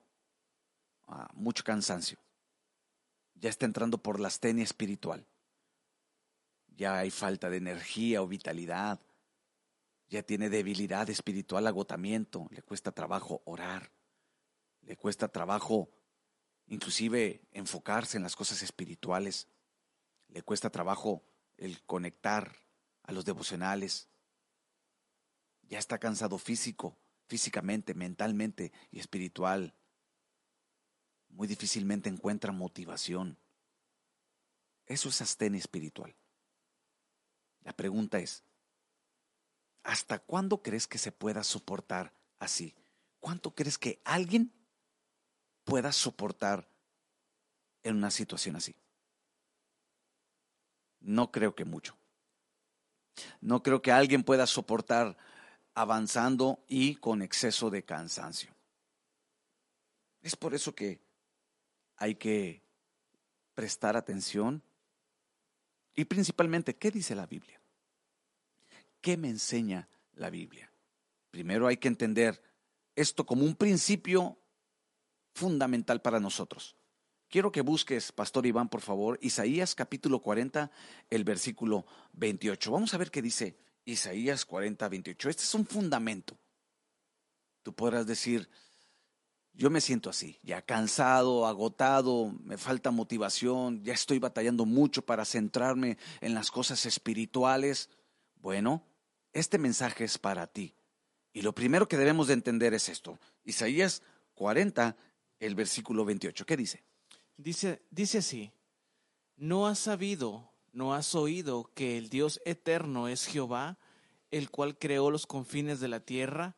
ah, 1.09 1.31
mucho 1.35 1.63
cansancio, 1.63 2.19
ya 3.43 3.51
está 3.51 3.67
entrando 3.67 3.99
por 3.99 4.21
la 4.21 4.29
astenia 4.29 4.63
espiritual, 4.63 5.27
ya 6.77 6.99
hay 6.99 7.11
falta 7.11 7.51
de 7.51 7.57
energía 7.57 8.23
o 8.23 8.29
vitalidad, 8.29 9.01
ya 10.09 10.23
tiene 10.23 10.49
debilidad 10.49 11.11
espiritual, 11.11 11.67
agotamiento, 11.67 12.47
le 12.51 12.63
cuesta 12.63 12.93
trabajo 12.93 13.43
orar, 13.45 13.91
le 14.83 14.97
cuesta 14.97 15.27
trabajo 15.27 15.91
inclusive 16.69 17.43
enfocarse 17.51 18.17
en 18.17 18.23
las 18.23 18.37
cosas 18.37 18.63
espirituales, 18.63 19.49
le 20.29 20.43
cuesta 20.43 20.71
trabajo 20.71 21.25
el 21.57 21.83
conectar 21.83 22.57
a 23.03 23.11
los 23.11 23.25
devocionales, 23.25 24.09
ya 25.63 25.81
está 25.81 25.99
cansado 25.99 26.39
físico, 26.39 26.97
físicamente, 27.27 27.93
mentalmente 27.95 28.71
y 28.93 29.01
espiritual. 29.01 29.75
Muy 31.33 31.49
difícilmente 31.49 32.09
encuentra 32.09 32.53
motivación. 32.53 33.37
Eso 34.87 35.09
es 35.09 35.21
astenia 35.21 35.59
espiritual. 35.59 36.15
La 37.65 37.73
pregunta 37.73 38.19
es, 38.19 38.45
¿hasta 39.83 40.19
cuándo 40.19 40.62
crees 40.62 40.87
que 40.87 40.99
se 40.99 41.12
pueda 41.12 41.43
soportar 41.43 42.12
así? 42.39 42.75
¿Cuánto 43.21 43.55
crees 43.55 43.79
que 43.79 44.01
alguien 44.05 44.53
pueda 45.65 45.93
soportar 45.93 46.69
en 47.83 47.97
una 47.97 48.11
situación 48.11 48.57
así? 48.57 48.75
No 51.01 51.31
creo 51.31 51.55
que 51.55 51.65
mucho. 51.65 51.97
No 53.41 53.62
creo 53.62 53.81
que 53.83 53.93
alguien 53.93 54.25
pueda 54.25 54.47
soportar 54.47 55.17
avanzando 55.75 56.62
y 56.69 56.97
con 56.97 57.23
exceso 57.23 57.71
de 57.71 57.85
cansancio. 57.85 58.55
Es 60.21 60.37
por 60.37 60.55
eso 60.55 60.75
que 60.75 61.01
hay 61.97 62.15
que 62.15 62.63
prestar 63.55 63.97
atención 63.97 64.63
y 65.95 66.05
principalmente, 66.07 66.77
¿qué 66.77 66.91
dice 66.91 67.15
la 67.15 67.27
Biblia? 67.27 67.61
¿Qué 69.01 69.17
me 69.17 69.29
enseña 69.29 69.89
la 70.15 70.31
Biblia? 70.31 70.73
Primero 71.31 71.67
hay 71.67 71.77
que 71.77 71.89
entender 71.89 72.43
esto 72.97 73.27
como 73.27 73.45
un 73.45 73.57
principio 73.57 74.39
fundamental 75.35 76.01
para 76.01 76.21
nosotros. 76.21 76.77
Quiero 77.29 77.51
que 77.51 77.63
busques, 77.63 78.13
Pastor 78.13 78.47
Iván, 78.47 78.69
por 78.69 78.83
favor, 78.83 79.19
Isaías 79.23 79.75
capítulo 79.75 80.21
40, 80.21 80.71
el 81.09 81.25
versículo 81.25 81.87
28. 82.13 82.71
Vamos 82.71 82.93
a 82.93 82.99
ver 82.99 83.11
qué 83.11 83.23
dice 83.23 83.57
Isaías 83.87 84.45
40, 84.45 84.87
28. 84.89 85.31
Este 85.31 85.43
es 85.43 85.55
un 85.55 85.67
fundamento. 85.67 86.39
Tú 87.63 87.75
podrás 87.75 88.07
decir, 88.07 88.51
yo 89.54 89.71
me 89.71 89.80
siento 89.80 90.11
así, 90.11 90.38
ya 90.42 90.62
cansado, 90.62 91.47
agotado, 91.47 92.32
me 92.42 92.56
falta 92.56 92.90
motivación, 92.90 93.82
ya 93.85 93.92
estoy 93.92 94.18
batallando 94.18 94.64
mucho 94.64 95.02
para 95.02 95.25
centrarme 95.25 95.99
en 96.21 96.35
las 96.35 96.50
cosas 96.50 96.87
espirituales. 96.87 97.90
Bueno, 98.37 98.82
este 99.32 99.59
mensaje 99.59 100.04
es 100.04 100.18
para 100.18 100.47
ti. 100.47 100.75
Y 101.32 101.42
lo 101.42 101.54
primero 101.54 101.88
que 101.88 101.97
debemos 101.97 102.28
de 102.28 102.35
entender 102.35 102.75
es 102.75 102.88
esto. 102.88 103.18
Isaías 103.44 104.02
40, 104.35 104.97
el 105.38 105.54
versículo 105.54 106.04
28. 106.04 106.47
¿Qué 106.47 106.56
dice? 106.56 106.82
Dice, 107.37 107.82
dice 107.90 108.18
así, 108.18 108.52
no 109.37 109.66
has 109.66 109.78
sabido, 109.78 110.50
no 110.73 110.94
has 110.94 111.14
oído 111.14 111.71
que 111.75 111.99
el 111.99 112.09
Dios 112.09 112.40
eterno 112.44 113.09
es 113.09 113.26
Jehová, 113.26 113.78
el 114.30 114.50
cual 114.50 114.78
creó 114.78 115.11
los 115.11 115.26
confines 115.26 115.80
de 115.80 115.88
la 115.88 116.00
tierra, 116.00 116.56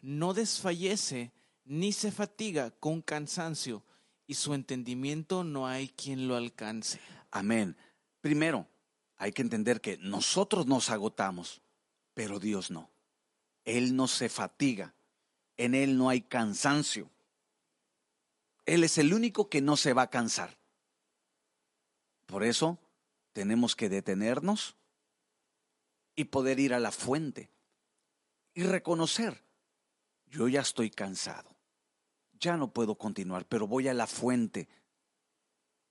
no 0.00 0.34
desfallece 0.34 1.32
ni 1.68 1.92
se 1.92 2.10
fatiga 2.10 2.70
con 2.70 3.02
cansancio, 3.02 3.84
y 4.26 4.34
su 4.34 4.54
entendimiento 4.54 5.44
no 5.44 5.66
hay 5.66 5.88
quien 5.88 6.26
lo 6.26 6.36
alcance. 6.36 6.98
Amén. 7.30 7.76
Primero, 8.20 8.66
hay 9.16 9.32
que 9.32 9.42
entender 9.42 9.80
que 9.80 9.98
nosotros 9.98 10.66
nos 10.66 10.90
agotamos, 10.90 11.62
pero 12.14 12.38
Dios 12.38 12.70
no. 12.70 12.90
Él 13.64 13.96
no 13.96 14.08
se 14.08 14.28
fatiga, 14.28 14.94
en 15.56 15.74
Él 15.74 15.98
no 15.98 16.08
hay 16.08 16.22
cansancio. 16.22 17.10
Él 18.64 18.82
es 18.84 18.96
el 18.98 19.12
único 19.12 19.48
que 19.48 19.60
no 19.60 19.76
se 19.76 19.92
va 19.92 20.02
a 20.02 20.10
cansar. 20.10 20.58
Por 22.26 22.44
eso 22.44 22.78
tenemos 23.32 23.76
que 23.76 23.88
detenernos 23.88 24.76
y 26.14 26.24
poder 26.24 26.60
ir 26.60 26.72
a 26.72 26.80
la 26.80 26.92
fuente 26.92 27.50
y 28.54 28.62
reconocer, 28.62 29.42
yo 30.26 30.48
ya 30.48 30.60
estoy 30.60 30.90
cansado 30.90 31.57
ya 32.38 32.56
no 32.56 32.72
puedo 32.72 32.96
continuar, 32.96 33.46
pero 33.46 33.66
voy 33.66 33.88
a 33.88 33.94
la 33.94 34.06
fuente. 34.06 34.68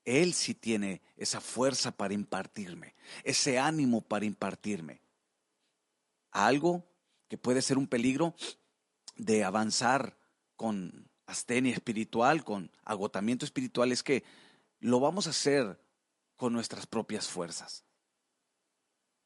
Él 0.06 0.34
sí 0.34 0.54
tiene 0.54 1.02
esa 1.18 1.42
fuerza 1.42 1.92
para 1.92 2.14
impartirme, 2.14 2.96
ese 3.24 3.60
ánimo 3.60 4.02
para 4.02 4.26
impartirme. 4.26 5.02
Algo 6.32 6.86
que 7.28 7.38
puede 7.38 7.62
ser 7.62 7.78
un 7.78 7.88
peligro 7.88 8.36
de 9.16 9.44
avanzar 9.44 10.18
con 10.56 11.10
astenia 11.26 11.74
espiritual, 11.74 12.44
con 12.44 12.72
agotamiento 12.84 13.46
espiritual, 13.46 13.92
es 13.92 14.02
que 14.02 14.24
lo 14.80 15.00
vamos 15.00 15.28
a 15.28 15.32
hacer 15.32 15.80
con 16.36 16.54
nuestras 16.54 16.88
propias 16.88 17.28
fuerzas. 17.28 17.84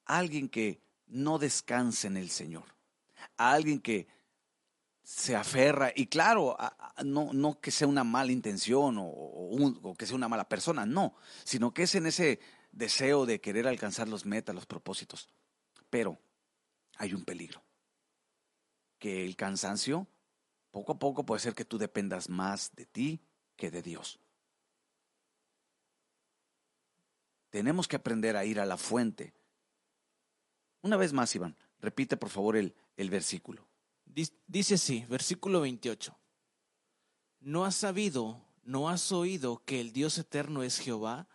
Alguien 0.05 0.49
que 0.49 0.81
no 1.05 1.37
descanse 1.37 2.07
en 2.07 2.17
el 2.17 2.29
Señor. 2.29 2.65
Alguien 3.37 3.79
que 3.79 4.07
se 5.03 5.35
aferra, 5.35 5.91
y 5.95 6.07
claro, 6.07 6.57
no, 7.03 7.33
no 7.33 7.59
que 7.59 7.71
sea 7.71 7.87
una 7.87 8.03
mala 8.03 8.31
intención 8.31 8.97
o, 8.99 9.95
que 9.97 10.05
sea 10.05 10.15
una 10.15 10.29
mala 10.29 10.47
persona, 10.47 10.85
no, 10.85 11.15
sino 11.43 11.73
que 11.73 11.83
es 11.83 11.95
en 11.95 12.05
ese 12.05 12.39
deseo 12.71 13.25
de 13.25 13.41
querer 13.41 13.67
alcanzar 13.67 14.07
los 14.07 14.25
metas, 14.25 14.55
los 14.55 14.65
propósitos. 14.65 15.29
Pero 15.89 16.19
hay 16.97 17.13
un 17.13 17.25
peligro, 17.25 17.63
que 18.99 19.25
el 19.25 19.35
cansancio 19.35 20.07
poco 20.69 20.93
a 20.93 20.99
poco 20.99 21.25
puede 21.25 21.41
ser 21.41 21.55
que 21.55 21.65
tú 21.65 21.77
dependas 21.77 22.29
más 22.29 22.73
de 22.75 22.85
ti 22.85 23.21
que 23.55 23.71
de 23.71 23.81
Dios. 23.81 24.19
Tenemos 27.49 27.87
que 27.87 27.97
aprender 27.97 28.37
a 28.37 28.45
ir 28.45 28.59
a 28.61 28.65
la 28.65 28.77
fuente. 28.77 29.33
Una 30.81 30.95
vez 30.95 31.11
más, 31.11 31.35
Iván, 31.35 31.57
repite 31.79 32.15
por 32.15 32.29
favor 32.29 32.55
el, 32.55 32.73
el 32.95 33.09
versículo. 33.09 33.70
Dice 34.13 34.75
así, 34.75 35.05
versículo 35.09 35.61
28. 35.61 36.17
¿No 37.39 37.65
has 37.65 37.75
sabido, 37.75 38.45
no 38.63 38.89
has 38.89 39.11
oído 39.11 39.63
que 39.63 39.79
el 39.79 39.93
Dios 39.93 40.17
eterno 40.17 40.63
es 40.63 40.79
Jehová, 40.79 41.27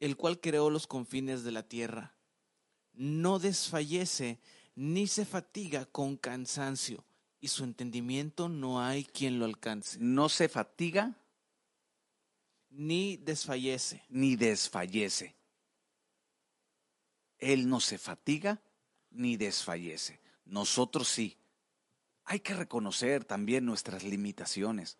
el 0.00 0.16
cual 0.16 0.40
creó 0.40 0.68
los 0.68 0.86
confines 0.86 1.44
de 1.44 1.52
la 1.52 1.62
tierra? 1.62 2.16
No 2.92 3.38
desfallece 3.38 4.40
ni 4.74 5.06
se 5.06 5.24
fatiga 5.24 5.86
con 5.86 6.16
cansancio, 6.16 7.04
y 7.40 7.48
su 7.48 7.64
entendimiento 7.64 8.48
no 8.48 8.82
hay 8.82 9.04
quien 9.04 9.38
lo 9.38 9.44
alcance. 9.44 9.98
¿No 10.00 10.28
se 10.28 10.48
fatiga? 10.48 11.16
Ni 12.70 13.16
desfallece. 13.18 14.02
Ni 14.08 14.36
desfallece. 14.36 15.36
Él 17.38 17.68
no 17.68 17.80
se 17.80 17.98
fatiga 17.98 18.60
ni 19.10 19.36
desfallece. 19.36 20.20
Nosotros 20.44 21.08
sí 21.08 21.38
hay 22.26 22.40
que 22.40 22.54
reconocer 22.54 23.24
también 23.24 23.64
nuestras 23.64 24.02
limitaciones. 24.02 24.98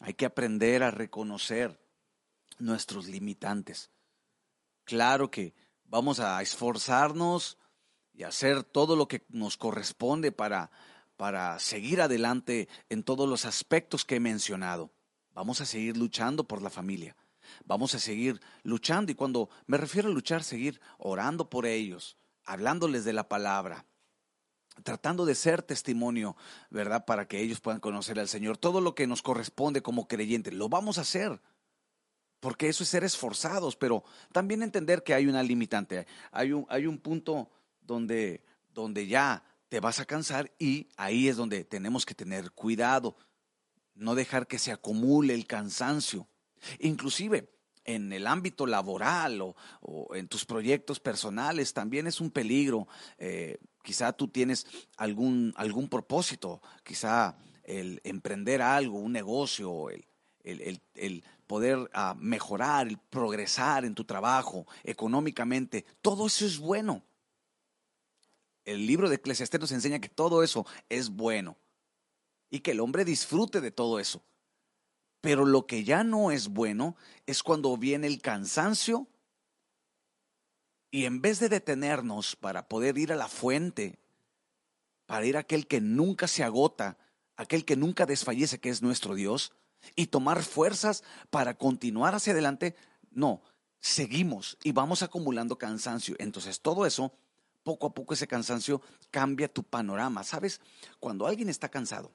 Hay 0.00 0.14
que 0.14 0.26
aprender 0.26 0.82
a 0.82 0.90
reconocer 0.90 1.80
nuestros 2.58 3.08
limitantes. 3.08 3.90
Claro 4.84 5.30
que 5.30 5.54
vamos 5.84 6.20
a 6.20 6.40
esforzarnos 6.42 7.58
y 8.12 8.24
hacer 8.24 8.64
todo 8.64 8.96
lo 8.96 9.08
que 9.08 9.24
nos 9.30 9.56
corresponde 9.56 10.30
para, 10.30 10.70
para 11.16 11.58
seguir 11.58 12.02
adelante 12.02 12.68
en 12.90 13.02
todos 13.02 13.26
los 13.26 13.46
aspectos 13.46 14.04
que 14.04 14.16
he 14.16 14.20
mencionado. 14.20 14.92
Vamos 15.32 15.62
a 15.62 15.66
seguir 15.66 15.96
luchando 15.96 16.46
por 16.46 16.60
la 16.60 16.68
familia. 16.70 17.16
Vamos 17.64 17.94
a 17.94 17.98
seguir 17.98 18.40
luchando 18.62 19.10
y 19.10 19.14
cuando 19.14 19.48
me 19.66 19.78
refiero 19.78 20.10
a 20.10 20.12
luchar, 20.12 20.44
seguir 20.44 20.80
orando 20.98 21.48
por 21.48 21.64
ellos, 21.64 22.18
hablándoles 22.44 23.04
de 23.04 23.14
la 23.14 23.28
palabra, 23.28 23.86
tratando 24.82 25.24
de 25.24 25.34
ser 25.34 25.62
testimonio, 25.62 26.36
¿verdad? 26.70 27.04
Para 27.04 27.26
que 27.28 27.40
ellos 27.40 27.60
puedan 27.60 27.80
conocer 27.80 28.18
al 28.18 28.28
Señor. 28.28 28.56
Todo 28.56 28.80
lo 28.80 28.94
que 28.94 29.06
nos 29.06 29.22
corresponde 29.22 29.82
como 29.82 30.08
creyentes, 30.08 30.54
lo 30.54 30.68
vamos 30.68 30.98
a 30.98 31.02
hacer. 31.02 31.40
Porque 32.40 32.68
eso 32.68 32.82
es 32.82 32.88
ser 32.88 33.04
esforzados, 33.04 33.76
pero 33.76 34.02
también 34.32 34.62
entender 34.62 35.04
que 35.04 35.14
hay 35.14 35.26
una 35.26 35.42
limitante. 35.42 36.06
Hay 36.32 36.52
un, 36.52 36.66
hay 36.68 36.86
un 36.86 36.98
punto 36.98 37.50
donde, 37.80 38.42
donde 38.74 39.06
ya 39.06 39.44
te 39.68 39.80
vas 39.80 40.00
a 40.00 40.04
cansar 40.04 40.52
y 40.58 40.88
ahí 40.96 41.28
es 41.28 41.36
donde 41.36 41.64
tenemos 41.64 42.04
que 42.04 42.14
tener 42.14 42.50
cuidado, 42.50 43.16
no 43.94 44.14
dejar 44.14 44.46
que 44.46 44.58
se 44.58 44.72
acumule 44.72 45.34
el 45.34 45.46
cansancio. 45.46 46.26
Inclusive 46.80 47.48
en 47.84 48.12
el 48.12 48.26
ámbito 48.26 48.66
laboral 48.66 49.40
o, 49.40 50.14
en 50.14 50.28
tus 50.28 50.44
proyectos 50.44 51.00
personales 51.00 51.72
también 51.72 52.06
es 52.06 52.20
un 52.20 52.30
peligro. 52.30 52.86
Eh, 53.18 53.58
quizá 53.82 54.12
tú 54.12 54.28
tienes 54.28 54.66
algún, 54.96 55.52
algún 55.56 55.88
propósito, 55.88 56.62
quizá 56.84 57.36
el 57.64 58.00
emprender 58.04 58.62
algo, 58.62 58.98
un 58.98 59.12
negocio, 59.12 59.90
el, 59.90 60.06
el, 60.44 61.24
poder 61.46 61.90
ah, 61.92 62.14
mejorar, 62.18 62.88
el 62.88 62.98
progresar 62.98 63.84
en 63.84 63.94
tu 63.94 64.04
trabajo 64.04 64.66
económicamente, 64.84 65.84
todo 66.00 66.26
eso 66.26 66.46
es 66.46 66.58
bueno. 66.58 67.02
El 68.64 68.86
libro 68.86 69.08
de 69.08 69.16
Eclesiastés 69.16 69.60
nos 69.60 69.72
enseña 69.72 69.98
que 69.98 70.08
todo 70.08 70.42
eso 70.42 70.64
es 70.88 71.10
bueno 71.10 71.56
y 72.48 72.60
que 72.60 72.70
el 72.70 72.80
hombre 72.80 73.04
disfrute 73.04 73.60
de 73.60 73.70
todo 73.70 73.98
eso. 73.98 74.22
Pero 75.20 75.44
lo 75.44 75.66
que 75.66 75.84
ya 75.84 76.04
no 76.04 76.30
es 76.30 76.48
bueno 76.48 76.96
es 77.26 77.42
cuando 77.42 77.76
viene 77.76 78.06
el 78.06 78.20
cansancio 78.20 79.08
y 80.92 81.06
en 81.06 81.22
vez 81.22 81.40
de 81.40 81.48
detenernos 81.48 82.36
para 82.36 82.68
poder 82.68 82.98
ir 82.98 83.12
a 83.12 83.16
la 83.16 83.26
fuente, 83.26 83.98
para 85.06 85.24
ir 85.24 85.38
a 85.38 85.40
aquel 85.40 85.66
que 85.66 85.80
nunca 85.80 86.28
se 86.28 86.44
agota, 86.44 86.98
aquel 87.34 87.64
que 87.64 87.76
nunca 87.76 88.04
desfallece, 88.04 88.60
que 88.60 88.68
es 88.68 88.82
nuestro 88.82 89.14
Dios, 89.14 89.52
y 89.96 90.08
tomar 90.08 90.42
fuerzas 90.42 91.02
para 91.30 91.54
continuar 91.54 92.14
hacia 92.14 92.34
adelante, 92.34 92.76
no, 93.10 93.42
seguimos 93.80 94.58
y 94.62 94.72
vamos 94.72 95.02
acumulando 95.02 95.56
cansancio. 95.56 96.14
Entonces 96.18 96.60
todo 96.60 96.84
eso 96.84 97.14
poco 97.62 97.86
a 97.86 97.94
poco 97.94 98.12
ese 98.12 98.28
cansancio 98.28 98.82
cambia 99.10 99.48
tu 99.48 99.64
panorama. 99.64 100.22
¿Sabes? 100.24 100.60
Cuando 101.00 101.26
alguien 101.26 101.48
está 101.48 101.70
cansado, 101.70 102.12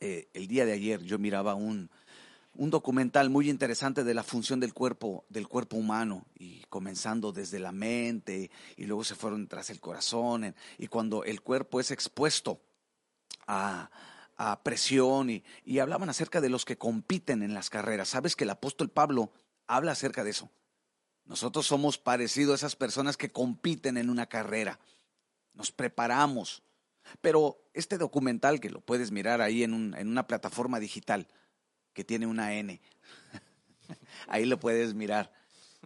eh, 0.00 0.28
el 0.34 0.48
día 0.48 0.66
de 0.66 0.72
ayer 0.72 1.02
yo 1.04 1.20
miraba 1.20 1.54
un, 1.54 1.88
un 2.58 2.70
documental 2.70 3.30
muy 3.30 3.50
interesante 3.50 4.04
de 4.04 4.14
la 4.14 4.22
función 4.22 4.60
del 4.60 4.74
cuerpo, 4.74 5.24
del 5.28 5.48
cuerpo 5.48 5.76
humano, 5.76 6.26
y 6.34 6.62
comenzando 6.68 7.32
desde 7.32 7.58
la 7.58 7.72
mente, 7.72 8.50
y 8.76 8.84
luego 8.86 9.04
se 9.04 9.14
fueron 9.14 9.46
tras 9.48 9.70
el 9.70 9.80
corazón, 9.80 10.54
y 10.78 10.86
cuando 10.88 11.24
el 11.24 11.42
cuerpo 11.42 11.80
es 11.80 11.90
expuesto 11.90 12.60
a, 13.46 13.90
a 14.36 14.62
presión, 14.62 15.30
y, 15.30 15.44
y 15.64 15.78
hablaban 15.78 16.08
acerca 16.08 16.40
de 16.40 16.50
los 16.50 16.64
que 16.64 16.78
compiten 16.78 17.42
en 17.42 17.54
las 17.54 17.70
carreras. 17.70 18.08
Sabes 18.08 18.36
que 18.36 18.44
el 18.44 18.50
apóstol 18.50 18.90
Pablo 18.90 19.32
habla 19.66 19.92
acerca 19.92 20.24
de 20.24 20.30
eso. 20.30 20.50
Nosotros 21.26 21.66
somos 21.66 21.98
parecidos 21.98 22.54
a 22.54 22.66
esas 22.66 22.76
personas 22.76 23.16
que 23.16 23.32
compiten 23.32 23.96
en 23.96 24.10
una 24.10 24.26
carrera. 24.26 24.78
Nos 25.54 25.72
preparamos. 25.72 26.62
Pero 27.20 27.58
este 27.74 27.98
documental, 27.98 28.60
que 28.60 28.70
lo 28.70 28.80
puedes 28.80 29.10
mirar 29.10 29.40
ahí 29.40 29.62
en, 29.62 29.74
una 29.74 30.26
plataforma 30.26 30.80
digital, 30.80 31.28
que 31.96 32.04
tiene 32.04 32.26
una 32.26 32.52
N, 32.52 32.78
ahí 34.28 34.44
lo 34.44 34.60
puedes 34.60 34.92
mirar. 34.92 35.32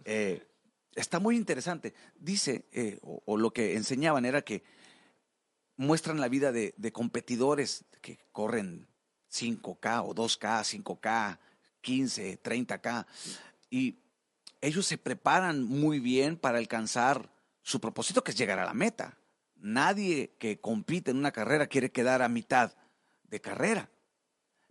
Eh, 0.03 0.45
está 0.93 1.21
muy 1.21 1.37
interesante. 1.37 1.93
Dice, 2.19 2.65
eh, 2.73 2.99
o, 3.01 3.37
lo 3.37 3.53
que 3.53 3.77
enseñaban 3.77 4.25
era 4.25 4.41
que 4.41 4.61
muestran 5.77 6.19
la 6.19 6.27
vida 6.27 6.51
de, 6.51 6.73
de 6.75 6.91
competidores 6.91 7.85
que 8.01 8.19
corren 8.33 8.89
5K 9.31 10.03
o 10.03 10.13
2K, 10.13 10.83
5K, 10.83 11.39
15, 11.79 12.43
30K. 12.43 13.05
Y 13.69 13.99
ellos 14.59 14.85
se 14.85 14.97
preparan 14.97 15.63
muy 15.63 16.01
bien 16.01 16.35
para 16.35 16.57
alcanzar 16.57 17.31
su 17.61 17.79
propósito, 17.79 18.21
que 18.21 18.31
es 18.31 18.37
llegar 18.37 18.59
a 18.59 18.65
la 18.65 18.73
meta. 18.73 19.17
Nadie 19.55 20.35
que 20.39 20.59
compite 20.59 21.11
en 21.11 21.17
una 21.17 21.31
carrera 21.31 21.67
quiere 21.67 21.89
quedar 21.89 22.21
a 22.21 22.27
mitad 22.27 22.73
de 23.29 23.39
carrera. 23.39 23.89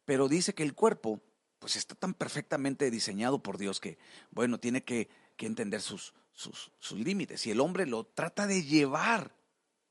Pero 0.04 0.28
dice 0.28 0.54
que 0.54 0.64
el 0.64 0.74
cuerpo, 0.74 1.22
pues 1.60 1.76
está 1.76 1.94
tan 1.94 2.14
perfectamente 2.14 2.90
diseñado 2.90 3.42
por 3.42 3.58
Dios 3.58 3.78
que, 3.78 3.98
bueno, 4.30 4.58
tiene 4.58 4.82
que, 4.82 5.08
entender 5.38 5.80
sus, 5.80 6.12
sus, 6.34 6.92
límites. 6.92 7.46
Y 7.46 7.50
el 7.50 7.60
hombre 7.60 7.86
lo 7.86 8.04
trata 8.04 8.46
de 8.46 8.62
llevar 8.62 9.34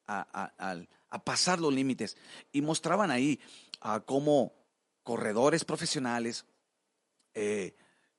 a, 0.06 0.86
pasar 1.24 1.60
los 1.60 1.74
límites. 1.74 2.18
Y 2.52 2.62
mostraban 2.62 3.10
ahí 3.10 3.40
a 3.82 4.02
cómo 4.02 4.54
corredores 5.02 5.66
profesionales 5.66 6.46
eh, 7.34 7.76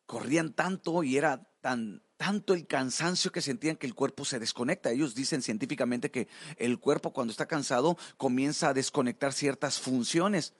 corrían 0.06 0.54
tanto 0.54 1.04
y 1.04 1.16
era 1.16 1.44
tan, 1.60 2.02
tanto 2.16 2.54
el 2.54 2.66
cansancio 2.66 3.30
que 3.30 3.42
sentían 3.42 3.76
que 3.76 3.86
el 3.86 3.94
cuerpo 3.94 4.24
se 4.24 4.40
desconecta. 4.40 4.90
Ellos 4.90 5.14
dicen 5.14 5.40
científicamente 5.40 6.10
que 6.10 6.26
el 6.56 6.80
cuerpo 6.80 7.12
cuando 7.12 7.30
está 7.30 7.46
cansado 7.46 7.96
comienza 8.16 8.70
a 8.70 8.74
desconectar 8.74 9.32
ciertas 9.32 9.78
funciones. 9.78 10.54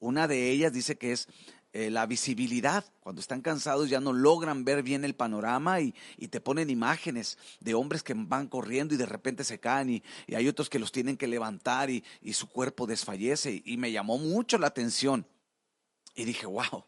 Una 0.00 0.28
de 0.28 0.50
ellas 0.50 0.72
dice 0.72 0.96
que 0.98 1.12
es 1.12 1.28
eh, 1.72 1.90
la 1.90 2.06
visibilidad. 2.06 2.84
Cuando 3.00 3.20
están 3.20 3.40
cansados 3.40 3.88
ya 3.88 4.00
no 4.00 4.12
logran 4.12 4.64
ver 4.64 4.82
bien 4.82 5.04
el 5.04 5.14
panorama 5.14 5.80
y, 5.80 5.94
te 6.30 6.40
ponen 6.40 6.70
imágenes 6.70 7.38
de 7.60 7.74
hombres 7.74 8.02
que 8.02 8.14
van 8.14 8.48
corriendo 8.48 8.94
y 8.94 8.96
de 8.96 9.06
repente 9.06 9.44
se 9.44 9.60
caen 9.60 9.90
y, 9.90 10.02
hay 10.34 10.48
otros 10.48 10.68
que 10.68 10.78
los 10.78 10.92
tienen 10.92 11.16
que 11.16 11.26
levantar 11.26 11.90
y, 11.90 12.04
y 12.20 12.32
su 12.32 12.48
cuerpo 12.48 12.86
desfallece. 12.86 13.62
Y 13.64 13.76
me 13.76 13.92
llamó 13.92 14.18
mucho 14.18 14.58
la 14.58 14.68
atención. 14.68 15.26
Y 16.14 16.24
dije, 16.24 16.46
wow. 16.46 16.84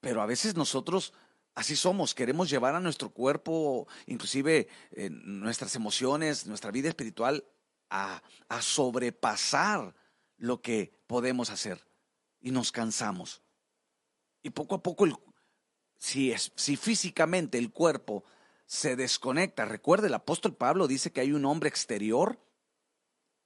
Pero 0.00 0.22
a 0.22 0.26
veces 0.26 0.56
nosotros 0.56 1.12
Así 1.54 1.76
somos, 1.76 2.14
queremos 2.14 2.48
llevar 2.48 2.74
a 2.74 2.80
nuestro 2.80 3.10
cuerpo, 3.10 3.86
inclusive 4.06 4.68
eh, 4.92 5.10
nuestras 5.10 5.76
emociones, 5.76 6.46
nuestra 6.46 6.70
vida 6.70 6.88
espiritual, 6.88 7.44
a, 7.90 8.22
sobrepasar 8.60 9.94
lo 10.38 10.62
que 10.62 10.98
podemos 11.06 11.50
hacer. 11.50 11.84
Y 12.42 12.50
nos 12.50 12.72
cansamos. 12.72 13.40
Y 14.42 14.50
poco 14.50 14.74
a 14.74 14.82
poco, 14.82 15.06
si, 15.96 16.32
es, 16.32 16.52
si 16.56 16.76
físicamente 16.76 17.58
el 17.58 17.70
cuerpo 17.70 18.24
se 18.66 18.96
desconecta, 18.96 19.64
recuerde, 19.64 20.08
el 20.08 20.14
apóstol 20.14 20.56
Pablo 20.56 20.88
dice 20.88 21.12
que 21.12 21.20
hay 21.20 21.32
un 21.32 21.44
hombre 21.44 21.68
exterior, 21.68 22.40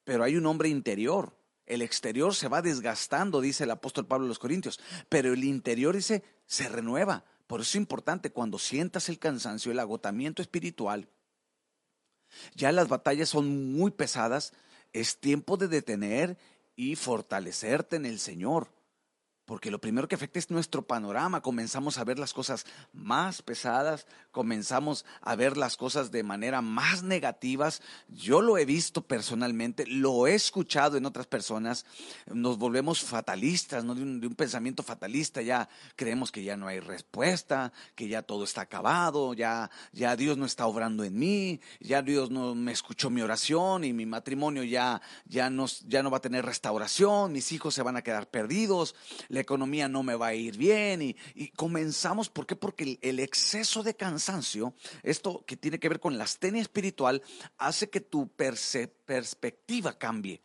pero 0.04 0.24
hay 0.24 0.36
un 0.36 0.46
hombre 0.46 0.68
interior. 0.68 1.36
El 1.66 1.82
exterior 1.82 2.34
se 2.34 2.48
va 2.48 2.62
desgastando, 2.62 3.40
dice 3.40 3.64
el 3.64 3.72
apóstol 3.72 4.06
Pablo 4.06 4.26
a 4.26 4.28
los 4.28 4.38
Corintios, 4.38 4.80
pero 5.08 5.32
el 5.32 5.44
interior 5.44 5.94
dice, 5.94 6.24
se 6.46 6.68
renueva. 6.68 7.24
Por 7.46 7.60
eso 7.60 7.70
es 7.70 7.74
importante 7.76 8.30
cuando 8.30 8.58
sientas 8.58 9.08
el 9.08 9.18
cansancio, 9.18 9.70
el 9.70 9.78
agotamiento 9.78 10.42
espiritual, 10.42 11.08
ya 12.54 12.72
las 12.72 12.88
batallas 12.88 13.28
son 13.28 13.72
muy 13.72 13.90
pesadas, 13.90 14.52
es 14.92 15.18
tiempo 15.18 15.56
de 15.56 15.68
detener 15.68 16.38
y 16.74 16.96
fortalecerte 16.96 17.96
en 17.96 18.06
el 18.06 18.18
Señor 18.18 18.75
porque 19.46 19.70
lo 19.70 19.80
primero 19.80 20.08
que 20.08 20.16
afecta 20.16 20.40
es 20.40 20.50
nuestro 20.50 20.82
panorama, 20.82 21.40
comenzamos 21.40 21.98
a 21.98 22.04
ver 22.04 22.18
las 22.18 22.34
cosas 22.34 22.66
más 22.92 23.42
pesadas, 23.42 24.06
comenzamos 24.32 25.04
a 25.20 25.36
ver 25.36 25.56
las 25.56 25.76
cosas 25.76 26.10
de 26.10 26.24
manera 26.24 26.62
más 26.62 27.04
negativas. 27.04 27.80
Yo 28.08 28.42
lo 28.42 28.58
he 28.58 28.64
visto 28.64 29.02
personalmente, 29.02 29.86
lo 29.86 30.26
he 30.26 30.34
escuchado 30.34 30.96
en 30.96 31.06
otras 31.06 31.28
personas, 31.28 31.86
nos 32.26 32.58
volvemos 32.58 33.02
fatalistas, 33.02 33.84
¿no? 33.84 33.94
de, 33.94 34.02
un, 34.02 34.34
pensamiento 34.34 34.82
fatalista, 34.82 35.40
ya 35.42 35.68
creemos 35.94 36.32
que 36.32 36.42
ya 36.42 36.56
no 36.56 36.66
hay 36.66 36.80
respuesta, 36.80 37.72
que 37.94 38.08
ya 38.08 38.22
todo 38.22 38.42
está 38.42 38.62
acabado, 38.62 39.32
ya, 39.32 39.70
ya 39.92 40.16
Dios 40.16 40.36
no 40.36 40.44
está 40.44 40.66
obrando 40.66 41.04
en 41.04 41.16
mí, 41.16 41.60
ya 41.78 42.02
Dios 42.02 42.30
no 42.30 42.56
me 42.56 42.72
escuchó 42.72 43.10
mi 43.10 43.22
oración 43.22 43.84
y 43.84 43.92
mi 43.92 44.06
matrimonio 44.06 44.64
ya, 44.64 45.00
ya, 45.24 45.50
no, 45.50 45.66
ya 45.86 46.02
no 46.02 46.10
va 46.10 46.16
a 46.16 46.20
tener 46.22 46.44
restauración, 46.44 47.32
mis 47.32 47.52
hijos 47.52 47.74
se 47.74 47.82
van 47.82 47.96
a 47.96 48.02
quedar 48.02 48.28
perdidos 48.28 48.96
la 49.36 49.42
economía 49.42 49.88
no 49.88 50.02
me 50.02 50.14
va 50.14 50.28
a 50.28 50.34
ir 50.34 50.56
bien 50.56 51.02
y, 51.02 51.48
comenzamos, 51.50 52.28
¿por 52.28 52.46
qué? 52.46 52.56
Porque 52.56 52.98
el, 53.00 53.20
exceso 53.20 53.82
de 53.82 53.94
cansancio, 53.94 54.74
esto 55.02 55.44
que 55.46 55.56
tiene 55.56 55.78
que 55.78 55.88
ver 55.88 56.00
con 56.00 56.16
la 56.18 56.24
astenia 56.24 56.62
espiritual, 56.62 57.22
hace 57.58 57.90
que 57.90 58.00
tu 58.00 58.28
perspectiva 58.28 59.98
cambie. 59.98 60.42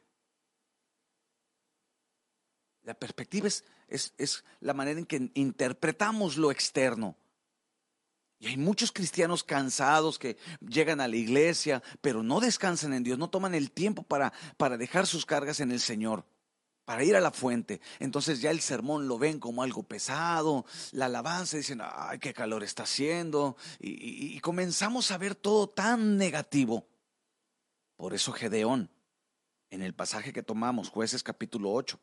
La 2.83 2.93
perspectiva 2.93 3.47
es, 3.47 3.63
es, 3.87 4.43
la 4.59 4.73
manera 4.73 4.99
en 4.99 5.05
que 5.05 5.31
interpretamos 5.35 6.37
lo 6.37 6.51
externo. 6.51 7.15
Y 8.39 8.47
hay 8.47 8.57
muchos 8.57 8.91
cristianos 8.91 9.43
cansados 9.43 10.19
que 10.19 10.35
llegan 10.59 10.99
a 10.99 11.07
la 11.07 11.15
iglesia, 11.15 11.81
pero 12.01 12.23
no 12.23 12.39
descansan 12.39 12.93
en 12.93 13.03
Dios, 13.03 13.17
no 13.17 13.29
toman 13.29 13.53
el 13.55 13.71
tiempo 13.71 14.03
para, 14.03 14.33
para 14.57 14.77
dejar 14.77 15.07
sus 15.07 15.25
cargas 15.25 15.59
en 15.59 15.71
el 15.71 15.79
Señor 15.79 16.25
para 16.91 17.05
ir 17.05 17.15
a 17.15 17.21
la 17.21 17.31
fuente. 17.31 17.79
Entonces 17.99 18.41
ya 18.41 18.51
el 18.51 18.59
sermón 18.59 19.07
lo 19.07 19.17
ven 19.17 19.39
como 19.39 19.63
algo 19.63 19.81
pesado, 19.81 20.65
la 20.91 21.05
alabanza 21.05 21.55
dicen, 21.55 21.79
ay, 21.81 22.19
qué 22.19 22.33
calor 22.33 22.65
está 22.65 22.83
haciendo, 22.83 23.55
y, 23.79 24.37
comenzamos 24.41 25.09
a 25.11 25.17
ver 25.17 25.33
todo 25.33 25.69
tan 25.69 26.17
negativo. 26.17 26.85
Por 27.95 28.13
eso 28.13 28.33
Gedeón, 28.33 28.89
en 29.69 29.83
el 29.83 29.93
pasaje 29.93 30.33
que 30.33 30.43
tomamos, 30.43 30.89
jueces 30.89 31.23
capítulo 31.23 31.71
8, 31.71 31.97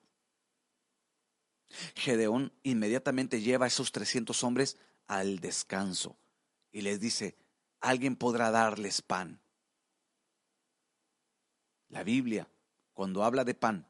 Gedeón 1.95 2.51
inmediatamente 2.63 3.43
lleva 3.43 3.67
a 3.67 3.69
esos 3.69 3.93
300 3.93 4.43
hombres 4.43 4.79
al 5.07 5.41
descanso 5.41 6.17
y 6.73 6.81
les 6.81 6.99
dice, 6.99 7.37
alguien 7.83 8.17
podrá 8.17 8.51
darles 8.51 9.03
pan. 9.03 9.39
La 11.91 12.03
Biblia, 12.05 12.49
cuando 12.95 13.23
habla 13.23 13.45
de 13.45 13.53
pan, 13.53 13.88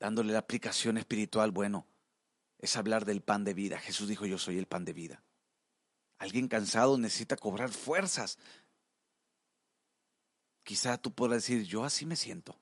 dándole 0.00 0.32
la 0.32 0.40
aplicación 0.40 0.96
espiritual, 0.96 1.52
bueno, 1.52 1.86
es 2.58 2.76
hablar 2.76 3.04
del 3.04 3.20
pan 3.20 3.44
de 3.44 3.54
vida. 3.54 3.78
Jesús 3.78 4.08
dijo, 4.08 4.26
yo 4.26 4.38
soy 4.38 4.58
el 4.58 4.66
pan 4.66 4.84
de 4.84 4.94
vida. 4.94 5.22
Alguien 6.18 6.48
cansado 6.48 6.98
necesita 6.98 7.36
cobrar 7.36 7.70
fuerzas. 7.70 8.38
Quizá 10.64 10.98
tú 10.98 11.12
puedas 11.12 11.42
decir, 11.42 11.64
yo 11.64 11.84
así 11.84 12.06
me 12.06 12.16
siento. 12.16 12.58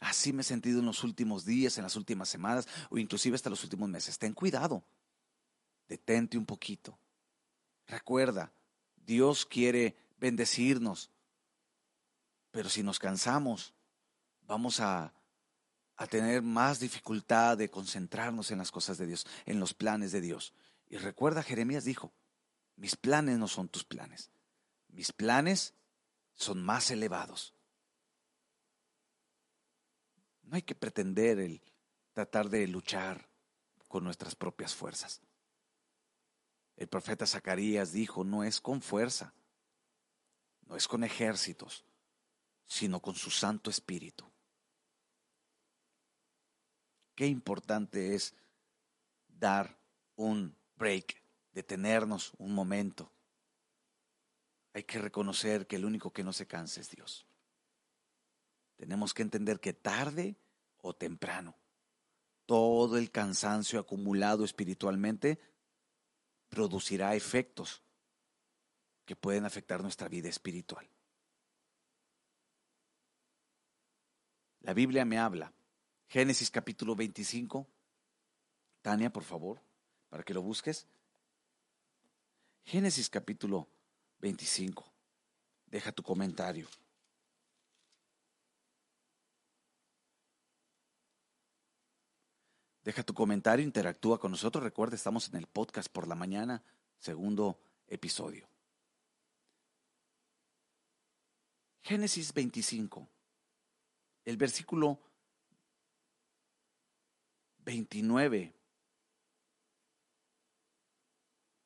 Así 0.00 0.32
me 0.32 0.42
he 0.42 0.44
sentido 0.44 0.80
en 0.80 0.86
los 0.86 1.02
últimos 1.04 1.44
días, 1.44 1.76
en 1.76 1.84
las 1.84 1.96
últimas 1.96 2.28
semanas 2.28 2.66
o 2.88 2.98
inclusive 2.98 3.34
hasta 3.34 3.50
los 3.50 3.64
últimos 3.64 3.88
meses. 3.88 4.18
Ten 4.18 4.32
cuidado. 4.32 4.84
Detente 5.88 6.38
un 6.38 6.46
poquito. 6.46 6.98
Recuerda, 7.86 8.52
Dios 8.96 9.44
quiere 9.44 9.96
bendecirnos. 10.18 11.10
Pero 12.50 12.68
si 12.68 12.82
nos 12.82 12.98
cansamos, 12.98 13.74
vamos 14.46 14.80
a, 14.80 15.12
a 16.00 16.06
tener 16.06 16.40
más 16.40 16.80
dificultad 16.80 17.58
de 17.58 17.68
concentrarnos 17.68 18.50
en 18.50 18.56
las 18.56 18.70
cosas 18.70 18.96
de 18.96 19.06
Dios, 19.06 19.26
en 19.44 19.60
los 19.60 19.74
planes 19.74 20.12
de 20.12 20.22
Dios. 20.22 20.54
Y 20.88 20.96
recuerda, 20.96 21.42
Jeremías 21.42 21.84
dijo, 21.84 22.14
mis 22.76 22.96
planes 22.96 23.36
no 23.36 23.46
son 23.46 23.68
tus 23.68 23.84
planes. 23.84 24.30
Mis 24.88 25.12
planes 25.12 25.74
son 26.32 26.64
más 26.64 26.90
elevados. 26.90 27.54
No 30.42 30.56
hay 30.56 30.62
que 30.62 30.74
pretender 30.74 31.38
el 31.38 31.62
tratar 32.14 32.48
de 32.48 32.66
luchar 32.66 33.28
con 33.86 34.02
nuestras 34.02 34.34
propias 34.34 34.74
fuerzas. 34.74 35.20
El 36.76 36.88
profeta 36.88 37.26
Zacarías 37.26 37.92
dijo, 37.92 38.24
no 38.24 38.42
es 38.42 38.62
con 38.62 38.80
fuerza, 38.80 39.34
no 40.62 40.76
es 40.76 40.88
con 40.88 41.04
ejércitos, 41.04 41.84
sino 42.64 43.00
con 43.02 43.16
su 43.16 43.30
Santo 43.30 43.68
Espíritu. 43.68 44.29
Qué 47.20 47.26
importante 47.26 48.14
es 48.14 48.34
dar 49.28 49.78
un 50.16 50.56
break, 50.76 51.22
detenernos 51.52 52.32
un 52.38 52.54
momento. 52.54 53.12
Hay 54.72 54.84
que 54.84 54.98
reconocer 54.98 55.66
que 55.66 55.76
el 55.76 55.84
único 55.84 56.14
que 56.14 56.24
no 56.24 56.32
se 56.32 56.46
cansa 56.46 56.80
es 56.80 56.88
Dios. 56.88 57.26
Tenemos 58.76 59.12
que 59.12 59.20
entender 59.20 59.60
que 59.60 59.74
tarde 59.74 60.34
o 60.78 60.94
temprano, 60.94 61.54
todo 62.46 62.96
el 62.96 63.10
cansancio 63.10 63.78
acumulado 63.78 64.42
espiritualmente 64.42 65.38
producirá 66.48 67.14
efectos 67.14 67.82
que 69.04 69.14
pueden 69.14 69.44
afectar 69.44 69.82
nuestra 69.82 70.08
vida 70.08 70.30
espiritual. 70.30 70.88
La 74.60 74.72
Biblia 74.72 75.04
me 75.04 75.18
habla. 75.18 75.52
Génesis 76.10 76.50
capítulo 76.50 76.96
25. 76.96 77.68
Tania, 78.82 79.12
por 79.12 79.22
favor, 79.22 79.62
para 80.08 80.24
que 80.24 80.34
lo 80.34 80.42
busques. 80.42 80.88
Génesis 82.64 83.08
capítulo 83.08 83.68
25. 84.18 84.92
Deja 85.66 85.92
tu 85.92 86.02
comentario. 86.02 86.66
Deja 92.82 93.04
tu 93.04 93.14
comentario, 93.14 93.64
interactúa 93.64 94.18
con 94.18 94.32
nosotros. 94.32 94.64
Recuerda, 94.64 94.96
estamos 94.96 95.28
en 95.28 95.36
el 95.36 95.46
podcast 95.46 95.92
por 95.92 96.08
la 96.08 96.16
mañana, 96.16 96.60
segundo 96.98 97.60
episodio. 97.86 98.48
Génesis 101.82 102.34
25 102.34 103.08
el 104.24 104.36
versículo 104.36 105.00
29 107.70 108.52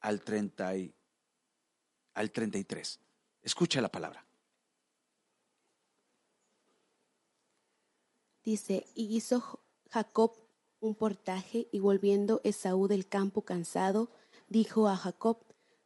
al, 0.01 0.21
30 0.21 0.73
al 2.13 2.31
33. 2.31 3.01
Escucha 3.41 3.81
la 3.81 3.89
palabra. 3.89 4.27
Dice, 8.43 8.87
y 8.95 9.17
hizo 9.17 9.61
Jacob 9.91 10.37
un 10.81 10.95
portaje 10.95 11.69
y 11.73 11.79
volviendo 11.79 12.43
Esaú 12.45 12.87
del 12.87 13.09
campo 13.09 13.41
cansado, 13.47 14.11
dijo 14.49 14.89
a 14.89 14.97
Jacob, 14.97 15.39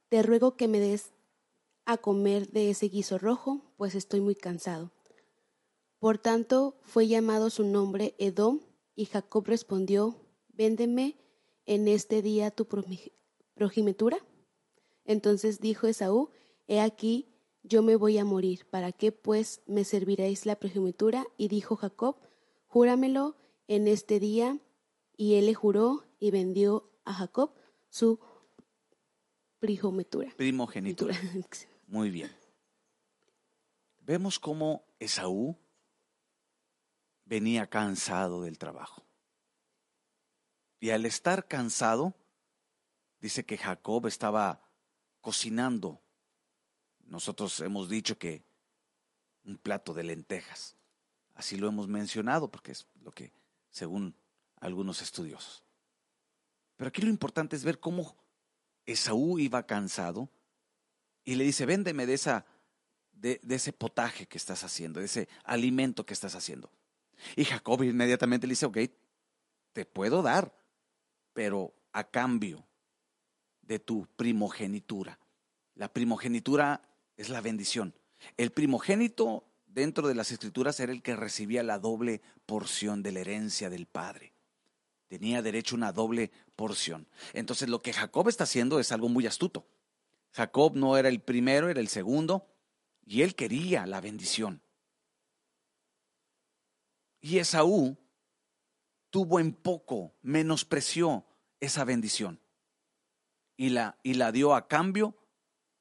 te 0.09 0.25
ruego 0.25 0.57
que 0.57 0.67
me 0.67 0.81
des 0.81 1.13
a 1.85 1.97
comer 1.97 2.49
de 2.49 2.71
ese 2.71 2.89
guiso 2.89 3.19
rojo, 3.19 3.63
pues 3.77 3.95
estoy 3.95 4.21
muy 4.21 4.35
cansado. 4.35 4.91
Por 6.01 6.19
tanto 6.19 6.77
fue 6.83 7.07
llamado 7.07 7.51
su 7.51 7.63
nombre 7.63 8.17
Edom, 8.19 8.59
y 8.99 9.05
Jacob 9.05 9.47
respondió, 9.47 10.17
Véndeme 10.49 11.17
en 11.67 11.87
este 11.87 12.21
día 12.21 12.51
tu 12.51 12.67
progenitura. 13.55 14.19
Entonces 15.05 15.61
dijo 15.61 15.87
Esaú, 15.87 16.31
He 16.67 16.81
aquí, 16.81 17.29
yo 17.63 17.85
me 17.85 17.95
voy 17.95 18.19
a 18.19 18.25
morir, 18.25 18.67
¿para 18.69 18.91
qué 18.91 19.13
pues 19.13 19.63
me 19.67 19.85
serviréis 19.85 20.47
la 20.47 20.57
progenitura? 20.57 21.25
Y 21.37 21.47
dijo 21.47 21.77
Jacob, 21.77 22.17
Júramelo 22.67 23.37
en 23.69 23.87
este 23.87 24.19
día. 24.19 24.59
Y 25.17 25.35
él 25.35 25.47
le 25.47 25.55
juró 25.55 26.03
y 26.19 26.33
vendió 26.33 26.91
a 27.05 27.15
Jacob 27.15 27.55
su 27.91 28.19
primogenitura. 29.61 30.33
Primogenitura. 30.37 31.17
Muy 31.87 32.11
bien. 32.11 32.33
Vemos 34.01 34.41
cómo 34.41 34.83
Esaú 34.99 35.57
venía 37.29 37.69
cansado 37.69 38.43
del 38.43 38.59
trabajo. 38.59 39.05
Y 40.81 40.91
al 40.91 41.05
estar 41.05 41.47
cansado, 41.47 42.15
dice 43.21 43.45
que 43.45 43.59
Jacob 43.59 44.07
estaba 44.07 44.63
cocinando. 45.21 46.01
Nosotros 47.05 47.61
hemos 47.61 47.89
dicho 47.89 48.19
que 48.19 48.43
un 49.45 49.59
plato 49.59 49.93
de 49.93 50.05
lentejas. 50.05 50.77
Así 51.35 51.57
lo 51.57 51.69
hemos 51.69 51.87
mencionado 51.87 52.51
porque 52.51 52.73
es 52.73 52.87
lo 53.03 53.13
que, 53.13 53.33
según 53.71 54.15
algunos 54.61 55.03
estudiosos. 55.03 55.63
Pero 56.77 56.89
aquí 56.89 57.03
lo 57.03 57.11
importante 57.11 57.57
es 57.57 57.65
ver 57.65 57.79
cómo 57.79 58.17
Esaú 58.87 59.39
iba 59.39 59.67
cansado 59.67 60.31
y 61.25 61.35
le 61.35 61.45
dice, 61.45 61.67
véndeme 61.67 62.07
de, 62.07 62.15
esa, 62.15 62.47
de, 63.13 63.41
de 63.43 63.55
ese 63.57 63.73
potaje 63.73 64.27
que 64.27 64.39
estás 64.39 64.65
haciendo, 64.65 65.01
de 65.01 65.07
ese 65.07 65.29
alimento 65.45 66.07
que 66.07 66.15
estás 66.15 66.35
haciendo. 66.35 66.71
Y 67.37 67.45
Jacob 67.45 67.83
inmediatamente 67.83 68.47
le 68.47 68.53
dice, 68.53 68.67
ok, 68.67 68.79
te 69.73 69.85
puedo 69.85 70.23
dar, 70.23 70.55
pero 71.33 71.75
a 71.93 72.05
cambio 72.05 72.67
de 73.63 73.79
tu 73.79 74.07
primogenitura. 74.17 75.19
La 75.75 75.93
primogenitura 75.93 76.83
es 77.17 77.29
la 77.29 77.41
bendición. 77.41 77.95
El 78.37 78.51
primogénito 78.51 79.45
dentro 79.67 80.09
de 80.09 80.15
las 80.15 80.33
escrituras 80.33 80.81
era 80.81 80.93
el 80.93 81.03
que 81.03 81.15
recibía 81.15 81.63
la 81.63 81.79
doble 81.79 82.23
porción 82.47 83.03
de 83.03 83.13
la 83.13 83.21
herencia 83.21 83.71
del 83.71 83.87
padre. 83.87 84.33
Tenía 85.09 85.43
derecho 85.43 85.75
a 85.75 85.79
una 85.79 85.93
doble 85.93 86.33
porción. 86.57 87.07
Entonces 87.33 87.69
lo 87.69 87.81
que 87.81 87.93
Jacob 87.93 88.29
está 88.29 88.45
haciendo 88.45 88.81
es 88.81 88.93
algo 88.93 89.09
muy 89.09 89.27
astuto. 89.27 89.67
Jacob 90.33 90.77
no 90.77 90.97
era 90.97 91.09
el 91.09 91.21
primero, 91.21 91.69
era 91.69 91.81
el 91.81 91.89
segundo, 91.89 92.47
y 93.07 93.23
él 93.23 93.35
quería 93.35 93.87
la 93.87 94.01
bendición. 94.01 94.63
Y 97.21 97.39
Esaú 97.39 97.97
tuvo 99.11 99.41
en 99.41 99.53
poco, 99.53 100.15
menospreció 100.23 101.25
esa 101.61 101.85
bendición 101.85 102.41
y 103.57 103.71
la, 103.71 103.99
y 104.03 104.15
la 104.15 104.33
dio 104.33 104.55
a 104.55 104.69
cambio 104.69 105.17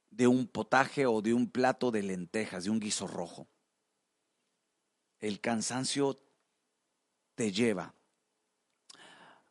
de 0.09 0.27
un 0.27 0.47
potaje 0.47 1.05
o 1.05 1.21
de 1.21 1.33
un 1.33 1.49
plato 1.49 1.91
de 1.91 2.03
lentejas, 2.03 2.63
de 2.63 2.71
un 2.71 2.79
guiso 2.79 3.07
rojo. 3.07 3.47
El 5.19 5.39
cansancio 5.39 6.19
te 7.35 7.51
lleva 7.51 7.93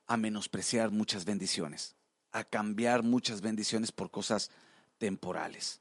a 0.07 0.17
menospreciar 0.17 0.91
muchas 0.91 1.25
bendiciones, 1.25 1.97
a 2.33 2.45
cambiar 2.45 3.03
muchas 3.03 3.41
bendiciones 3.41 3.93
por 3.93 4.11
cosas 4.11 4.51
temporales. 4.99 5.81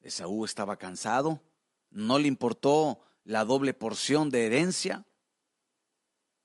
Esaú 0.00 0.44
estaba 0.44 0.76
cansado, 0.76 1.40
no 1.90 2.18
le 2.18 2.28
importó 2.28 3.00
la 3.26 3.44
doble 3.44 3.74
porción 3.74 4.30
de 4.30 4.46
herencia, 4.46 5.04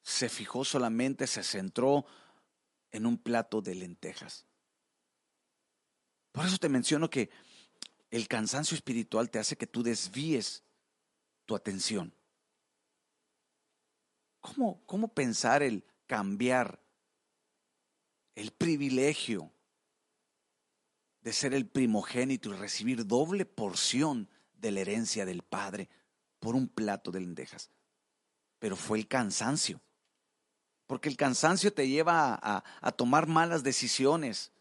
se 0.02 0.30
fijó 0.30 0.66
solamente, 0.66 1.28
se 1.28 1.44
centró 1.44 2.06
en 2.92 3.06
un 3.06 3.20
plato 3.20 3.62
de 3.62 3.76
lentejas. 3.76 4.48
Por 6.32 6.46
eso 6.46 6.58
te 6.58 6.70
menciono 6.70 7.10
que 7.10 7.30
el 8.10 8.28
cansancio 8.28 8.76
espiritual 8.76 9.30
te 9.30 9.38
hace 9.38 9.56
que 9.56 9.68
tú 9.68 9.84
desvíes 9.84 10.64
tu 11.46 11.56
atención. 11.56 12.16
¿Cómo, 14.40 14.84
cómo 14.88 15.14
pensar 15.14 15.62
el 15.62 15.86
cambiar 16.08 16.84
el 18.34 18.52
privilegio 18.52 19.54
de 21.22 21.32
ser 21.32 21.54
el 21.54 21.68
primogénito 21.68 22.50
y 22.50 22.58
recibir 22.58 23.06
doble 23.06 23.46
porción 23.46 24.28
de 24.54 24.72
la 24.72 24.80
herencia 24.80 25.26
del 25.26 25.44
Padre 25.44 25.88
por 26.42 26.56
un 26.56 26.68
plato 26.68 27.12
de 27.12 27.22
lentejas. 27.22 27.70
Pero 28.60 28.76
fue 28.76 28.98
el 28.98 29.08
cansancio. 29.08 29.80
Porque 30.88 31.08
el 31.08 31.16
cansancio 31.16 31.72
te 31.72 31.88
lleva 31.88 32.38
a, 32.42 32.92
tomar 32.92 33.28
malas 33.28 33.64
decisiones, 33.64 34.52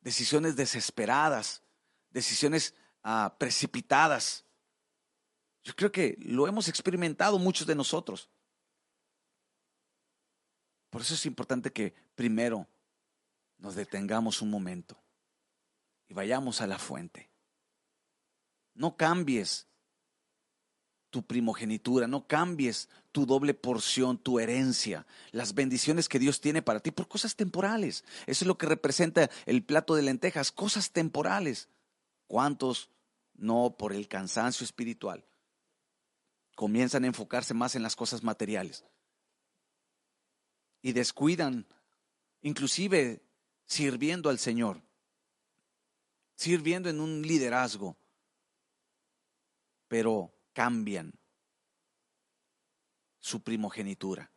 decisiones 0.00 0.54
desesperadas, 0.54 1.62
decisiones 2.10 2.74
ah, 3.02 3.34
precipitadas. 3.36 4.44
Yo 5.64 5.74
creo 5.74 5.90
que 5.90 6.16
lo 6.20 6.46
hemos 6.46 6.68
experimentado 6.68 7.38
muchos 7.40 7.66
de 7.66 7.74
nosotros. 7.74 8.30
Por 10.90 11.00
eso 11.00 11.14
es 11.14 11.26
importante 11.26 11.72
que 11.72 11.94
primero 12.14 12.68
nos 13.56 13.74
detengamos 13.74 14.42
un 14.42 14.50
momento 14.50 15.02
y 16.06 16.14
vayamos 16.14 16.60
a 16.60 16.66
la 16.66 16.78
fuente. 16.78 17.30
No 18.74 18.96
cambies 18.96 19.66
tu 21.12 21.22
primogenitura, 21.22 22.08
no 22.08 22.26
cambies 22.26 22.88
tu 23.12 23.26
doble 23.26 23.52
porción, 23.52 24.16
tu 24.16 24.40
herencia, 24.40 25.06
las 25.30 25.52
bendiciones 25.54 26.08
que 26.08 26.18
Dios 26.18 26.40
tiene 26.40 26.62
para 26.62 26.80
ti 26.80 26.90
por 26.90 27.06
cosas 27.06 27.36
temporales. 27.36 28.02
Eso 28.26 28.44
es 28.44 28.46
lo 28.46 28.56
que 28.56 28.64
representa 28.64 29.30
el 29.44 29.62
plato 29.62 29.94
de 29.94 30.00
lentejas, 30.00 30.50
cosas 30.50 30.90
temporales. 30.90 31.68
¿Cuántos 32.26 32.88
no 33.34 33.76
por 33.78 33.92
el 33.92 34.08
cansancio 34.08 34.64
espiritual 34.64 35.22
comienzan 36.54 37.04
a 37.04 37.08
enfocarse 37.08 37.52
más 37.52 37.74
en 37.74 37.82
las 37.82 37.94
cosas 37.94 38.22
materiales 38.22 38.84
y 40.80 40.92
descuidan 40.92 41.66
inclusive 42.40 43.22
sirviendo 43.66 44.30
al 44.30 44.38
Señor, 44.38 44.80
sirviendo 46.36 46.88
en 46.88 47.00
un 47.00 47.20
liderazgo, 47.20 47.96
pero 49.88 50.32
cambian 50.52 51.18
su 53.18 53.42
primogenitura, 53.42 54.32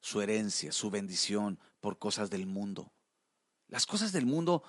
su 0.00 0.20
herencia, 0.20 0.72
su 0.72 0.90
bendición 0.90 1.58
por 1.80 1.98
cosas 1.98 2.30
del 2.30 2.46
mundo. 2.46 2.92
Las 3.68 3.86
cosas 3.86 4.12
del 4.12 4.26
mundo 4.26 4.62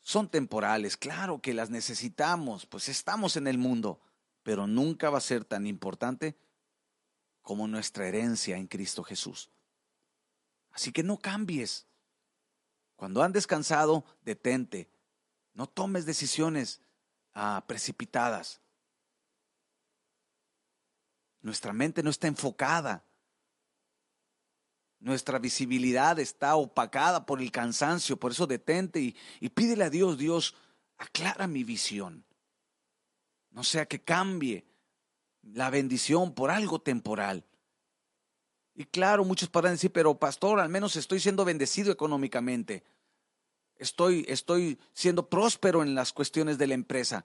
son 0.00 0.28
temporales, 0.28 0.96
claro 0.96 1.40
que 1.40 1.54
las 1.54 1.70
necesitamos, 1.70 2.66
pues 2.66 2.88
estamos 2.88 3.36
en 3.36 3.46
el 3.46 3.58
mundo, 3.58 4.00
pero 4.42 4.66
nunca 4.66 5.10
va 5.10 5.18
a 5.18 5.22
ser 5.22 5.44
tan 5.44 5.66
importante 5.66 6.36
como 7.42 7.66
nuestra 7.66 8.06
herencia 8.06 8.56
en 8.56 8.66
Cristo 8.66 9.02
Jesús. 9.02 9.50
Así 10.70 10.92
que 10.92 11.02
no 11.02 11.18
cambies. 11.18 11.86
Cuando 12.96 13.22
han 13.22 13.32
descansado, 13.32 14.04
detente. 14.22 14.90
No 15.54 15.66
tomes 15.66 16.04
decisiones 16.04 16.82
ah, 17.34 17.64
precipitadas. 17.66 18.60
Nuestra 21.48 21.72
mente 21.72 22.02
no 22.02 22.10
está 22.10 22.26
enfocada. 22.26 23.02
Nuestra 25.00 25.38
visibilidad 25.38 26.18
está 26.18 26.56
opacada 26.56 27.24
por 27.24 27.40
el 27.40 27.50
cansancio. 27.50 28.18
Por 28.18 28.32
eso 28.32 28.46
detente 28.46 29.00
y, 29.40 29.48
pídele 29.48 29.84
a 29.84 29.88
Dios, 29.88 30.18
Dios, 30.18 30.54
aclara 30.98 31.46
mi 31.46 31.64
visión. 31.64 32.26
No 33.48 33.64
sea 33.64 33.86
que 33.86 34.02
cambie 34.02 34.66
la 35.40 35.70
bendición 35.70 36.34
por 36.34 36.50
algo 36.50 36.82
temporal. 36.82 37.46
Y 38.74 38.84
claro, 38.84 39.24
muchos 39.24 39.48
podrán 39.48 39.72
decir, 39.72 39.90
pero 39.90 40.18
pastor, 40.18 40.60
al 40.60 40.68
menos 40.68 40.96
estoy 40.96 41.18
siendo 41.18 41.46
bendecido 41.46 41.90
económicamente. 41.90 42.84
Estoy, 43.76 44.26
estoy 44.28 44.78
siendo 44.92 45.30
próspero 45.30 45.82
en 45.82 45.94
las 45.94 46.12
cuestiones 46.12 46.58
de 46.58 46.66
la 46.66 46.74
empresa. 46.74 47.24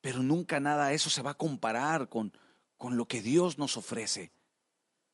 Pero 0.00 0.22
nunca 0.22 0.60
nada 0.60 0.92
eso 0.92 1.10
se 1.10 1.22
va 1.22 1.32
a 1.32 1.36
comparar 1.36 2.08
con, 2.08 2.32
con 2.76 2.96
lo 2.96 3.06
que 3.06 3.22
Dios 3.22 3.58
nos 3.58 3.76
ofrece. 3.76 4.32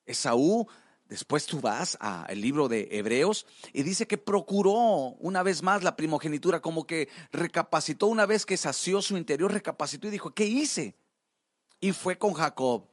Esaú, 0.07 0.67
después 1.09 1.47
tú 1.47 1.61
vas 1.61 1.97
al 2.01 2.41
libro 2.41 2.69
de 2.69 2.89
Hebreos 2.91 3.47
y 3.73 3.83
dice 3.83 4.07
que 4.07 4.19
procuró 4.19 5.15
una 5.21 5.43
vez 5.43 5.63
más 5.63 5.83
la 5.83 5.97
primogenitura, 5.97 6.61
como 6.61 6.87
que 6.87 7.09
recapacitó 7.31 8.07
una 8.07 8.27
vez 8.27 8.47
que 8.47 8.57
sació 8.57 9.03
su 9.03 9.17
interior, 9.17 9.53
recapacitó 9.53 10.09
y 10.09 10.11
dijo, 10.11 10.35
¿qué 10.35 10.45
hice? 10.45 10.97
Y 11.81 11.93
fue 11.93 12.19
con 12.19 12.33
Jacob 12.33 12.89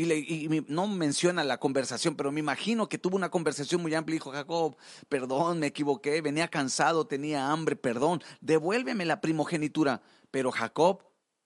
y, 0.00 0.64
no 0.68 0.86
menciona 0.86 1.42
la 1.42 1.58
conversación, 1.58 2.14
pero 2.14 2.30
me 2.30 2.38
imagino 2.38 2.88
que 2.88 2.98
tuvo 2.98 3.16
una 3.16 3.30
conversación 3.30 3.82
muy 3.82 3.94
amplia. 3.94 4.14
Dijo 4.14 4.30
Jacob, 4.30 4.76
perdón, 5.08 5.58
me 5.58 5.66
equivoqué, 5.66 6.20
venía 6.20 6.46
cansado, 6.46 7.08
tenía 7.08 7.50
hambre, 7.50 7.74
perdón, 7.74 8.22
devuélveme 8.40 9.04
la 9.04 9.20
primogenitura. 9.20 10.00
Pero 10.30 10.52
Jacob 10.52 11.02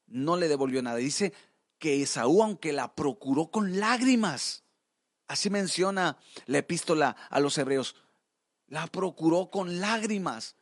no 0.07 0.37
le 0.37 0.49
devolvió 0.49 0.83
nada. 0.83 0.97
Dice 0.97 1.33
que 1.83 2.01
Esaú, 2.01 2.45
aunque 2.45 2.73
la 2.73 2.95
procuró 2.95 3.51
con 3.51 3.81
lágrimas, 3.81 4.63
así 5.27 5.51
menciona 5.51 6.17
la 6.47 6.59
epístola 6.59 7.17
a 7.29 7.41
los 7.41 7.59
hebreos, 7.59 7.97
la 8.69 8.87
procuró 8.87 9.51
con 9.51 9.81
lágrimas 9.81 10.55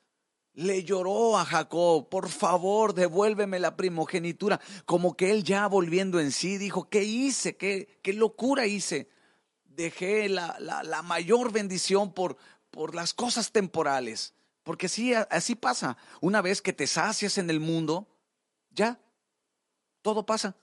le 0.54 0.82
lloró 0.82 1.36
a 1.36 1.44
Jacob, 1.44 2.08
por 2.08 2.30
favor, 2.30 2.94
devuélveme 2.94 3.58
la 3.58 3.76
primogenitura, 3.76 4.60
como 4.86 5.14
que 5.14 5.30
él 5.30 5.44
ya 5.44 5.66
volviendo 5.66 6.20
en 6.20 6.32
sí 6.32 6.56
dijo, 6.56 6.88
¿qué 6.88 7.04
hice? 7.04 7.56
¿Qué, 7.56 8.00
qué 8.02 8.14
locura 8.14 8.66
hice? 8.66 9.10
Dejé 9.64 10.28
la, 10.30 10.56
la, 10.58 11.02
mayor 11.02 11.52
bendición 11.52 12.14
por, 12.14 12.38
por 12.70 12.94
las 12.94 13.12
cosas 13.12 13.52
temporales, 13.52 14.34
porque 14.62 14.88
sí, 14.88 15.12
así 15.14 15.54
pasa. 15.54 15.98
Una 16.22 16.40
vez 16.40 16.62
que 16.62 16.72
te 16.72 16.86
sacias 16.86 17.36
en 17.38 17.50
el 17.50 17.60
mundo, 17.60 18.08
ya, 18.70 18.98
todo 20.02 20.24
pasa. 20.24 20.56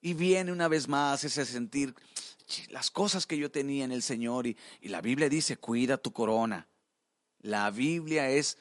Y 0.00 0.14
viene 0.14 0.52
una 0.52 0.68
vez 0.68 0.88
más 0.88 1.24
ese 1.24 1.44
sentir, 1.44 1.94
las 2.68 2.90
cosas 2.90 3.26
que 3.26 3.36
yo 3.36 3.50
tenía 3.50 3.84
en 3.84 3.92
el 3.92 4.02
Señor, 4.02 4.46
y, 4.46 4.56
la 4.82 5.00
Biblia 5.00 5.28
dice, 5.28 5.56
cuida 5.56 5.98
tu 5.98 6.12
corona. 6.12 6.68
La 7.40 7.70
Biblia 7.70 8.30
es 8.30 8.58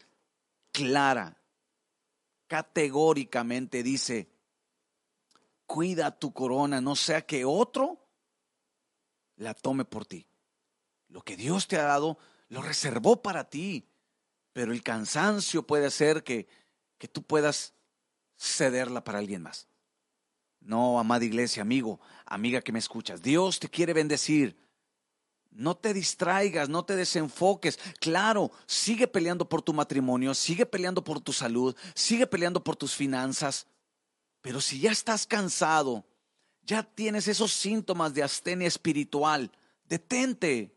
clara, 0.72 1.42
categóricamente 2.48 3.84
dice, 3.84 4.30
cuida 5.66 6.18
tu 6.18 6.34
corona, 6.34 6.82
no 6.82 6.96
sea 6.96 7.26
que 7.26 7.46
otro 7.46 8.06
la 9.36 9.54
tome 9.54 9.86
por 9.86 10.06
ti. 10.06 10.28
Lo 11.08 11.22
que 11.22 11.38
Dios 11.38 11.68
te 11.68 11.78
ha 11.78 11.84
dado, 11.84 12.18
lo 12.50 12.62
reservó 12.62 13.22
para 13.22 13.50
ti, 13.50 13.88
pero 14.54 14.72
el 14.72 14.84
cansancio 14.84 15.66
puede 15.66 15.86
hacer 15.86 16.24
que, 16.24 16.48
que 16.98 17.08
tú 17.08 17.24
puedas 17.24 17.74
cederla 18.38 19.04
para 19.04 19.20
alguien 19.20 19.42
más. 19.42 19.69
No, 20.70 21.00
amada 21.00 21.26
iglesia, 21.26 21.64
amigo, 21.64 22.00
amiga 22.28 22.62
que 22.62 22.72
me 22.72 22.78
escuchas, 22.78 23.24
Dios 23.24 23.58
te 23.60 23.68
quiere 23.68 23.92
bendecir. 23.92 24.56
No 25.50 25.76
te 25.76 25.96
distraigas, 25.96 26.70
no 26.70 26.86
te 26.86 26.96
desenfoques. 26.96 27.80
Claro, 28.00 28.52
sigue 28.68 29.08
peleando 29.08 29.50
por 29.50 29.64
tu 29.64 29.74
matrimonio, 29.74 30.36
sigue 30.36 30.68
peleando 30.68 31.04
por 31.04 31.22
tu 31.22 31.34
salud, 31.34 31.76
sigue 31.96 32.28
peleando 32.28 32.64
por 32.64 32.76
tus 32.76 32.94
finanzas. 32.94 33.66
Pero 34.42 34.62
si 34.62 34.80
ya 34.80 34.92
estás 34.92 35.26
cansado, 35.26 36.06
ya 36.62 36.84
tienes 36.84 37.28
esos 37.28 37.52
síntomas 37.52 38.14
de 38.14 38.22
astenia 38.22 38.68
espiritual, 38.68 39.52
detente. 39.86 40.76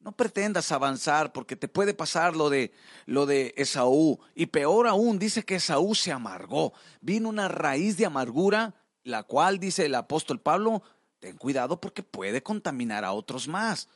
No 0.00 0.10
pretendas 0.10 0.72
avanzar 0.72 1.32
porque 1.32 1.54
te 1.54 1.68
puede 1.68 1.94
pasar 1.94 2.34
lo 2.34 2.50
de 2.50 2.72
lo 3.06 3.26
de 3.26 3.54
Esaú 3.56 4.18
y 4.34 4.46
peor 4.46 4.88
aún 4.88 5.20
dice 5.20 5.44
que 5.44 5.54
Esaú 5.54 5.94
se 5.94 6.10
amargó. 6.10 6.72
Vino 7.00 7.28
una 7.28 7.46
raíz 7.46 7.96
de 7.96 8.06
amargura, 8.06 8.74
la 9.04 9.22
cual 9.22 9.58
dice 9.60 9.86
el 9.86 9.94
apóstol 9.94 10.40
Pablo 10.40 10.82
ten 11.20 11.36
cuidado 11.36 11.80
porque 11.80 12.02
puede 12.02 12.42
contaminar 12.42 13.04
a 13.04 13.12
otros 13.12 13.46
más. 13.46 13.88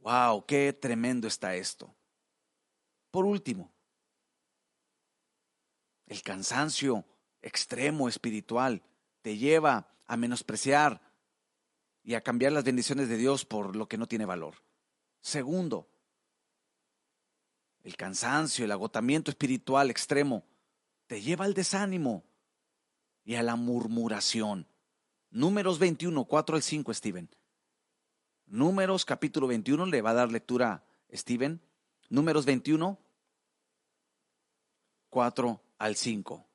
¡Wow! 0.00 0.46
¡Qué 0.46 0.72
tremendo 0.72 1.26
está 1.26 1.56
esto! 1.56 1.94
Por 3.10 3.24
último, 3.24 3.72
el 6.06 6.22
cansancio 6.22 7.04
extremo 7.42 8.08
espiritual 8.08 8.82
te 9.22 9.36
lleva 9.36 9.88
a 10.06 10.16
menospreciar 10.16 11.00
y 12.02 12.14
a 12.14 12.22
cambiar 12.22 12.52
las 12.52 12.64
bendiciones 12.64 13.08
de 13.08 13.16
Dios 13.16 13.44
por 13.44 13.76
lo 13.76 13.88
que 13.88 13.98
no 13.98 14.06
tiene 14.06 14.24
valor. 14.24 14.62
Segundo, 15.20 15.88
el 17.82 17.96
cansancio, 17.96 18.64
el 18.64 18.72
agotamiento 18.72 19.30
espiritual 19.30 19.90
extremo 19.90 20.44
te 21.06 21.20
lleva 21.20 21.44
al 21.44 21.54
desánimo 21.54 22.24
y 23.28 23.34
a 23.34 23.42
la 23.42 23.56
murmuración. 23.56 24.66
Números 25.30 25.78
21, 25.78 26.24
4 26.24 26.56
al 26.56 26.62
5, 26.62 26.94
Steven. 26.94 27.28
Números 28.46 29.04
capítulo 29.04 29.46
21, 29.46 29.84
le 29.84 30.00
va 30.00 30.10
a 30.10 30.14
dar 30.14 30.32
lectura 30.32 30.82
Steven. 31.12 31.60
Números 32.08 32.46
21, 32.46 32.98
4 35.10 35.60
al 35.76 35.94
5. 35.94 36.46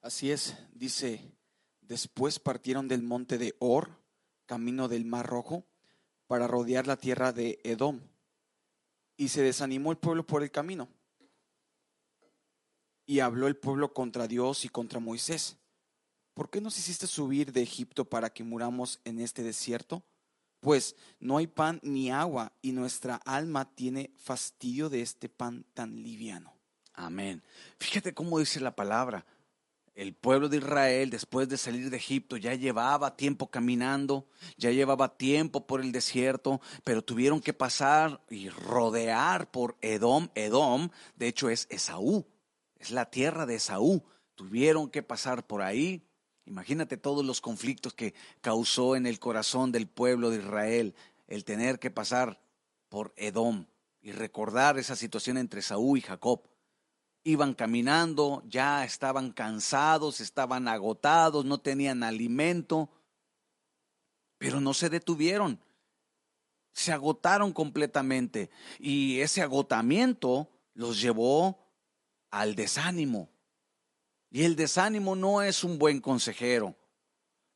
Así 0.00 0.30
es, 0.30 0.56
dice, 0.72 1.32
después 1.80 2.38
partieron 2.38 2.86
del 2.86 3.02
monte 3.02 3.38
de 3.38 3.56
Or, 3.58 3.90
camino 4.46 4.86
del 4.86 5.04
Mar 5.04 5.26
Rojo, 5.26 5.66
para 6.28 6.46
rodear 6.46 6.86
la 6.86 6.96
tierra 6.96 7.32
de 7.32 7.58
Edom. 7.64 8.02
Y 9.16 9.30
se 9.30 9.42
desanimó 9.42 9.90
el 9.90 9.98
pueblo 9.98 10.24
por 10.24 10.44
el 10.44 10.52
camino 10.52 10.88
Y 13.06 13.20
habló 13.20 13.46
el 13.46 13.56
pueblo 13.56 13.92
contra 13.92 14.26
Dios 14.26 14.64
y 14.64 14.68
contra 14.68 15.00
Moisés. 15.00 15.56
¿Por 16.34 16.50
qué 16.50 16.60
nos 16.60 16.78
hiciste 16.78 17.06
subir 17.06 17.52
de 17.52 17.62
Egipto 17.62 18.04
para 18.04 18.30
que 18.30 18.42
muramos 18.42 19.00
en 19.04 19.20
este 19.20 19.42
desierto? 19.42 20.02
Pues 20.60 20.96
no 21.20 21.36
hay 21.36 21.46
pan 21.46 21.78
ni 21.82 22.10
agua 22.10 22.52
y 22.62 22.72
nuestra 22.72 23.16
alma 23.16 23.74
tiene 23.74 24.10
fastidio 24.16 24.88
de 24.88 25.02
este 25.02 25.28
pan 25.28 25.64
tan 25.74 26.02
liviano. 26.02 26.54
Amén. 26.94 27.42
Fíjate 27.78 28.14
cómo 28.14 28.38
dice 28.38 28.60
la 28.60 28.74
palabra. 28.74 29.26
El 29.94 30.12
pueblo 30.12 30.48
de 30.48 30.56
Israel, 30.56 31.10
después 31.10 31.48
de 31.48 31.56
salir 31.56 31.88
de 31.88 31.98
Egipto, 31.98 32.36
ya 32.36 32.54
llevaba 32.54 33.16
tiempo 33.16 33.48
caminando, 33.48 34.26
ya 34.56 34.72
llevaba 34.72 35.16
tiempo 35.16 35.68
por 35.68 35.80
el 35.80 35.92
desierto, 35.92 36.60
pero 36.82 37.02
tuvieron 37.02 37.40
que 37.40 37.52
pasar 37.52 38.20
y 38.28 38.48
rodear 38.48 39.52
por 39.52 39.76
Edom. 39.82 40.30
Edom, 40.34 40.88
de 41.14 41.28
hecho, 41.28 41.48
es 41.48 41.68
Esaú, 41.70 42.26
es 42.84 42.90
la 42.90 43.10
tierra 43.10 43.46
de 43.46 43.56
Esaú. 43.56 44.02
Tuvieron 44.34 44.90
que 44.90 45.02
pasar 45.02 45.46
por 45.46 45.62
ahí. 45.62 46.06
Imagínate 46.44 46.96
todos 46.96 47.24
los 47.24 47.40
conflictos 47.40 47.94
que 47.94 48.14
causó 48.40 48.96
en 48.96 49.06
el 49.06 49.18
corazón 49.18 49.72
del 49.72 49.86
pueblo 49.86 50.30
de 50.30 50.38
Israel 50.38 50.94
el 51.26 51.44
tener 51.44 51.78
que 51.78 51.90
pasar 51.90 52.40
por 52.88 53.14
Edom 53.16 53.66
y 54.02 54.12
recordar 54.12 54.78
esa 54.78 54.96
situación 54.96 55.38
entre 55.38 55.60
Esaú 55.60 55.96
y 55.96 56.02
Jacob 56.02 56.42
iban 57.24 57.54
caminando, 57.54 58.42
ya 58.46 58.84
estaban 58.84 59.32
cansados, 59.32 60.20
estaban 60.20 60.68
agotados, 60.68 61.46
no 61.46 61.58
tenían 61.58 62.02
alimento, 62.02 62.90
pero 64.36 64.60
no 64.60 64.74
se 64.74 64.90
detuvieron, 64.90 65.58
se 66.72 66.92
agotaron 66.92 67.54
completamente 67.54 68.50
y 68.78 69.20
ese 69.20 69.40
agotamiento 69.40 70.50
los 70.74 71.00
llevó 71.00 71.63
al 72.34 72.56
desánimo. 72.56 73.30
Y 74.30 74.42
el 74.42 74.56
desánimo 74.56 75.14
no 75.14 75.42
es 75.42 75.62
un 75.62 75.78
buen 75.78 76.00
consejero. 76.00 76.74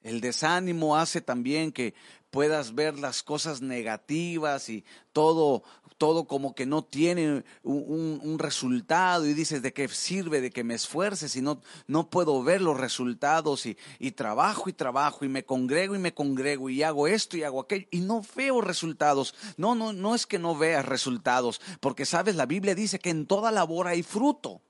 El 0.01 0.21
desánimo 0.21 0.97
hace 0.97 1.21
también 1.21 1.73
que 1.73 1.95
puedas 2.31 2.75
ver 2.75 2.97
las 2.97 3.25
cosas 3.25 3.61
negativas 3.61 4.69
y 4.69 4.85
todo, 5.13 5.65
todo 5.97 6.29
como 6.29 6.55
que 6.55 6.67
no 6.67 6.85
tiene 6.85 7.43
un, 7.65 8.39
resultado 8.39 9.27
y 9.27 9.35
dices 9.35 9.63
de 9.63 9.73
qué 9.73 9.89
sirve 9.89 10.41
de 10.41 10.53
que 10.53 10.63
me 10.63 10.75
esfuerces 10.75 11.35
y 11.35 11.43
no, 11.43 11.61
no 11.89 12.09
puedo 12.09 12.41
ver 12.45 12.63
los 12.63 12.79
resultados 12.79 13.67
y, 13.67 13.77
y 13.99 14.13
trabajo 14.13 14.69
y 14.69 14.73
trabajo 14.73 15.25
y 15.25 15.29
me 15.29 15.45
congrego 15.45 15.97
y 15.97 15.99
me 15.99 16.15
congrego 16.15 16.71
y 16.71 16.85
hago 16.85 17.09
esto 17.09 17.37
y 17.37 17.43
hago 17.43 17.61
aquello 17.61 17.89
y 17.91 17.99
no 17.99 18.23
veo 18.37 18.61
resultados. 18.61 19.35
No, 19.57 19.75
no, 19.75 19.93
no 19.93 20.15
es 20.15 20.27
que 20.27 20.39
no 20.39 20.57
veas 20.57 20.87
resultados, 20.87 21.61
porque 21.81 22.07
sabes, 22.07 22.37
la 22.37 22.47
Biblia 22.47 22.77
dice 22.77 23.01
que 23.01 23.11
en 23.11 23.27
toda 23.27 23.51
labor 23.51 23.89
hay 23.89 24.05
fruto. 24.05 24.63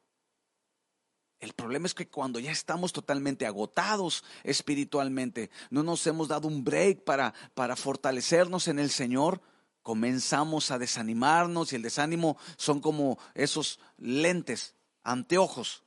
El 1.40 1.52
problema 1.52 1.86
es 1.86 1.94
que 1.94 2.08
cuando 2.08 2.40
ya 2.40 2.50
estamos 2.50 2.92
totalmente 2.92 3.46
agotados 3.46 4.24
espiritualmente, 4.42 5.50
no 5.70 5.82
nos 5.82 6.06
hemos 6.06 6.28
dado 6.28 6.48
un 6.48 6.64
break 6.64 7.04
para, 7.04 7.32
para 7.54 7.76
fortalecernos 7.76 8.66
en 8.66 8.78
el 8.78 8.90
Señor, 8.90 9.40
comenzamos 9.82 10.70
a 10.70 10.78
desanimarnos 10.78 11.72
y 11.72 11.76
el 11.76 11.82
desánimo 11.82 12.36
son 12.56 12.80
como 12.80 13.18
esos 13.34 13.78
lentes, 13.98 14.74
anteojos, 15.02 15.84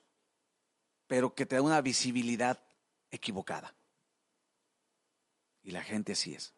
pero 1.08 1.36
que 1.36 1.46
te 1.46 1.58
da 1.58 1.62
una 1.62 1.82
visibilidad 1.82 2.64
equivocada. 3.10 3.76
Y 5.64 5.72
la 5.72 5.84
gente 5.84 6.14
así 6.14 6.34
es 6.34 6.54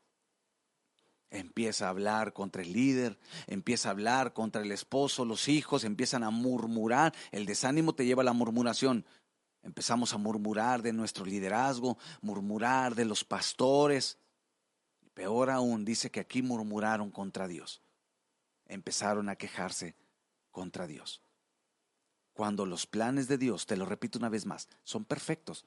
empieza 1.34 1.88
a 1.88 1.90
hablar 1.90 2.34
contra 2.34 2.62
el 2.62 2.72
líder, 2.72 3.20
empieza 3.48 3.90
a 3.90 3.92
hablar 3.92 4.34
contra 4.34 4.62
el 4.62 4.72
esposo, 4.72 5.26
los 5.26 5.48
hijos 5.48 5.84
empiezan 5.84 6.24
a 6.24 6.30
murmurar, 6.30 7.14
el 7.32 7.46
desánimo 7.46 7.94
te 7.94 8.06
lleva 8.06 8.22
a 8.22 8.26
la 8.26 8.34
murmuración. 8.34 9.06
Empezamos 9.64 10.14
a 10.14 10.18
murmurar 10.18 10.82
de 10.82 10.94
nuestro 10.94 11.26
liderazgo, 11.26 11.98
murmurar 12.22 12.96
de 12.96 13.06
los 13.06 13.24
pastores. 13.24 14.18
Peor 15.14 15.50
aún, 15.50 15.86
dice 15.86 16.12
que 16.12 16.20
aquí 16.20 16.42
murmuraron 16.42 17.10
contra 17.10 17.48
Dios. 17.48 17.82
Empezaron 18.66 19.30
a 19.30 19.36
quejarse 19.36 19.96
contra 20.52 20.86
Dios. 20.86 21.22
Cuando 22.34 22.66
los 22.66 22.86
planes 22.88 23.28
de 23.28 23.38
Dios, 23.38 23.66
te 23.66 23.78
lo 23.78 23.86
repito 23.86 24.20
una 24.20 24.30
vez 24.30 24.46
más, 24.46 24.68
son 24.84 25.06
perfectos, 25.06 25.66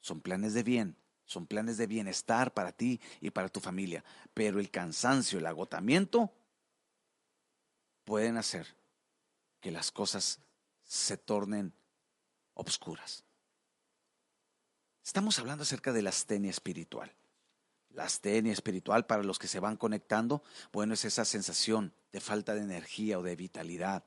son 0.00 0.20
planes 0.20 0.54
de 0.54 0.62
bien, 0.62 0.96
son 1.30 1.46
planes 1.46 1.76
de 1.76 1.86
bienestar 1.86 2.52
para 2.52 2.72
ti 2.72 3.00
y 3.20 3.30
para 3.30 3.48
tu 3.48 3.60
familia, 3.60 4.04
pero 4.34 4.58
el 4.58 4.68
cansancio, 4.68 5.38
el 5.38 5.46
agotamiento 5.46 6.32
pueden 8.02 8.36
hacer 8.36 8.66
que 9.60 9.70
las 9.70 9.92
cosas 9.92 10.40
se 10.82 11.16
tornen 11.16 11.72
obscuras. 12.54 13.24
Estamos 15.04 15.38
hablando 15.38 15.62
acerca 15.62 15.92
de 15.92 16.02
la 16.02 16.10
astenia 16.10 16.50
espiritual. 16.50 17.14
La 17.90 18.04
astenia 18.04 18.52
espiritual, 18.52 19.06
para 19.06 19.22
los 19.22 19.38
que 19.38 19.46
se 19.46 19.60
van 19.60 19.76
conectando, 19.76 20.42
bueno, 20.72 20.94
es 20.94 21.04
esa 21.04 21.24
sensación 21.24 21.94
de 22.10 22.20
falta 22.20 22.54
de 22.54 22.62
energía 22.62 23.20
o 23.20 23.22
de 23.22 23.36
vitalidad. 23.36 24.04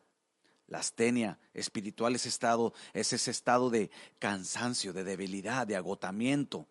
La 0.67 0.79
astenia 0.79 1.39
espiritual 1.53 2.15
es, 2.15 2.25
estado, 2.25 2.73
es 2.91 3.13
ese 3.13 3.31
estado 3.31 3.69
de 3.69 3.91
cansancio, 4.19 4.91
de 4.91 5.05
debilidad, 5.05 5.65
de 5.65 5.77
agotamiento, 5.77 6.67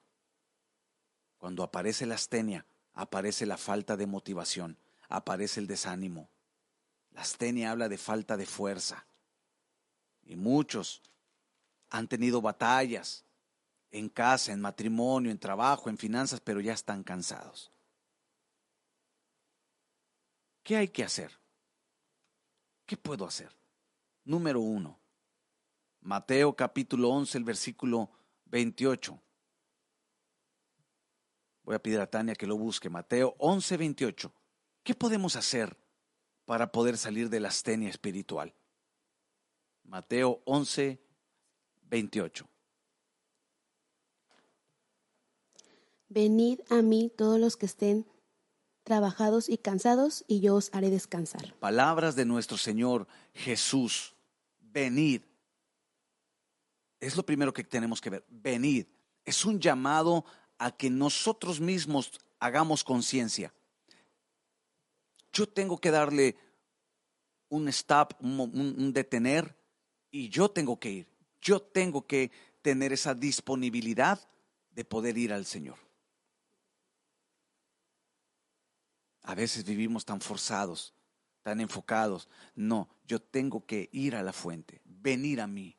cuando 1.43 1.65
aparece 1.65 2.07
la 2.07 2.15
astenia, 2.15 2.65
aparece 2.95 3.47
la 3.47 3.57
falta 3.57 3.97
de 3.97 4.07
motivación, 4.07 4.79
aparece 5.09 5.59
el 5.59 5.67
desánimo. 5.67 6.29
La 7.11 7.23
astenia 7.23 7.73
habla 7.73 7.89
de 7.89 7.99
falta 7.99 8.37
de 8.37 8.47
fuerza. 8.47 9.05
Y 10.23 10.37
muchos 10.37 11.03
han 11.91 12.07
tenido 12.07 12.41
batallas 12.41 13.25
en 13.91 14.09
casa, 14.09 14.53
en 14.53 14.61
matrimonio, 14.61 15.33
en 15.33 15.39
trabajo, 15.41 15.91
en 15.91 15.99
finanzas, 15.99 16.39
pero 16.39 16.61
ya 16.61 16.75
están 16.75 17.03
cansados. 17.03 17.73
¿Qué 20.63 20.77
hay 20.77 20.87
que 20.87 21.03
hacer? 21.03 21.33
¿Qué 22.87 22.97
puedo 22.97 23.27
hacer? 23.27 23.51
Número 24.25 24.61
uno, 24.61 24.97
Mateo 26.03 26.55
capítulo 26.55 27.09
11, 27.09 27.37
el 27.37 27.43
versículo 27.43 28.11
28. 28.45 29.21
Voy 31.65 31.75
a 31.75 31.83
pedir 31.83 32.01
a 32.01 32.11
Tania 32.11 32.35
que 32.35 32.47
lo 32.47 32.57
busque. 32.57 32.91
Mateo 32.91 33.35
11, 33.39 33.77
28. 33.77 34.33
¿Qué 34.83 34.95
podemos 34.95 35.37
hacer 35.37 35.77
para 36.45 36.73
poder 36.73 36.97
salir 36.97 37.29
de 37.31 37.41
la 37.41 37.49
astenia 37.49 37.89
espiritual? 37.89 38.53
Mateo 39.85 40.43
11, 40.45 41.01
28. 41.83 42.49
Venid 46.09 46.61
a 46.69 46.83
mí 46.83 47.11
todos 47.17 47.39
los 47.39 47.57
que 47.57 47.67
estén 47.67 48.07
trabajados 48.83 49.49
y 49.49 49.59
cansados, 49.59 50.25
y 50.27 50.41
yo 50.41 50.57
os 50.57 50.69
haré 50.75 50.91
descansar. 50.91 51.55
Palabras 51.55 52.17
de 52.17 52.25
nuestro 52.25 52.59
Señor 52.59 53.07
Jesús. 53.33 54.15
Venid. 54.61 55.23
Es 57.01 57.17
lo 57.17 57.25
primero 57.25 57.53
que 57.53 57.65
tenemos 57.65 58.01
que 58.01 58.11
ver. 58.11 58.25
Venid. 58.29 58.87
Es 59.25 59.45
un 59.45 59.61
llamado 59.61 60.25
a 60.59 60.71
que 60.71 60.91
nosotros 60.91 61.61
mismos 61.61 62.21
hagamos 62.39 62.85
conciencia. 62.85 63.53
Yo 65.33 65.49
tengo 65.49 65.79
que 65.79 65.91
darle 65.91 66.37
un 67.49 67.69
stop, 67.69 68.15
un, 68.21 68.93
detener, 68.93 69.57
y 70.11 70.29
yo 70.29 70.51
tengo 70.51 70.79
que 70.79 70.91
ir. 70.91 71.09
Yo 71.41 71.61
tengo 71.61 72.07
que 72.07 72.31
tener 72.63 72.93
esa 72.93 73.15
disponibilidad 73.15 74.21
de 74.71 74.85
poder 74.85 75.19
ir 75.19 75.33
al 75.33 75.47
Señor. 75.47 75.79
A 79.23 79.35
veces 79.35 79.65
vivimos 79.65 80.05
tan 80.05 80.21
forzados, 80.21 80.95
tan 81.43 81.61
enfocados. 81.61 82.29
No, 82.55 82.89
yo 83.07 83.21
tengo 83.21 83.65
que 83.67 83.89
ir 83.93 84.17
a 84.17 84.23
la 84.23 84.33
fuente, 84.33 84.81
venir 84.85 85.41
a 85.41 85.47
mí. 85.47 85.77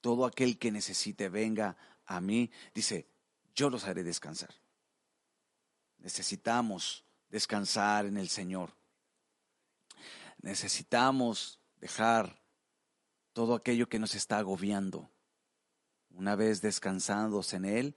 Todo 0.00 0.26
aquel 0.26 0.58
que 0.58 0.72
necesite, 0.72 1.28
venga 1.28 1.76
a 2.06 2.20
mí. 2.20 2.50
Dice, 2.74 3.06
yo 3.54 3.70
los 3.70 3.84
haré 3.84 4.02
descansar. 4.02 4.54
Necesitamos 5.98 7.04
descansar 7.30 8.06
en 8.06 8.16
el 8.16 8.28
Señor. 8.28 8.70
Necesitamos 10.42 11.60
dejar 11.80 12.42
todo 13.32 13.54
aquello 13.54 13.88
que 13.88 13.98
nos 13.98 14.14
está 14.14 14.38
agobiando. 14.38 15.10
Una 16.10 16.36
vez 16.36 16.60
descansados 16.60 17.54
en 17.54 17.64
Él, 17.64 17.96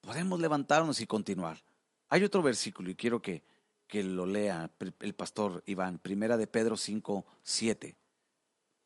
podemos 0.00 0.40
levantarnos 0.40 1.00
y 1.00 1.06
continuar. 1.06 1.62
Hay 2.08 2.24
otro 2.24 2.42
versículo 2.42 2.90
y 2.90 2.94
quiero 2.94 3.20
que, 3.20 3.42
que 3.86 4.02
lo 4.02 4.26
lea 4.26 4.70
el 5.00 5.14
pastor 5.14 5.62
Iván, 5.66 5.98
primera 5.98 6.36
de 6.36 6.46
Pedro 6.46 6.76
5, 6.76 7.26
7. 7.42 7.96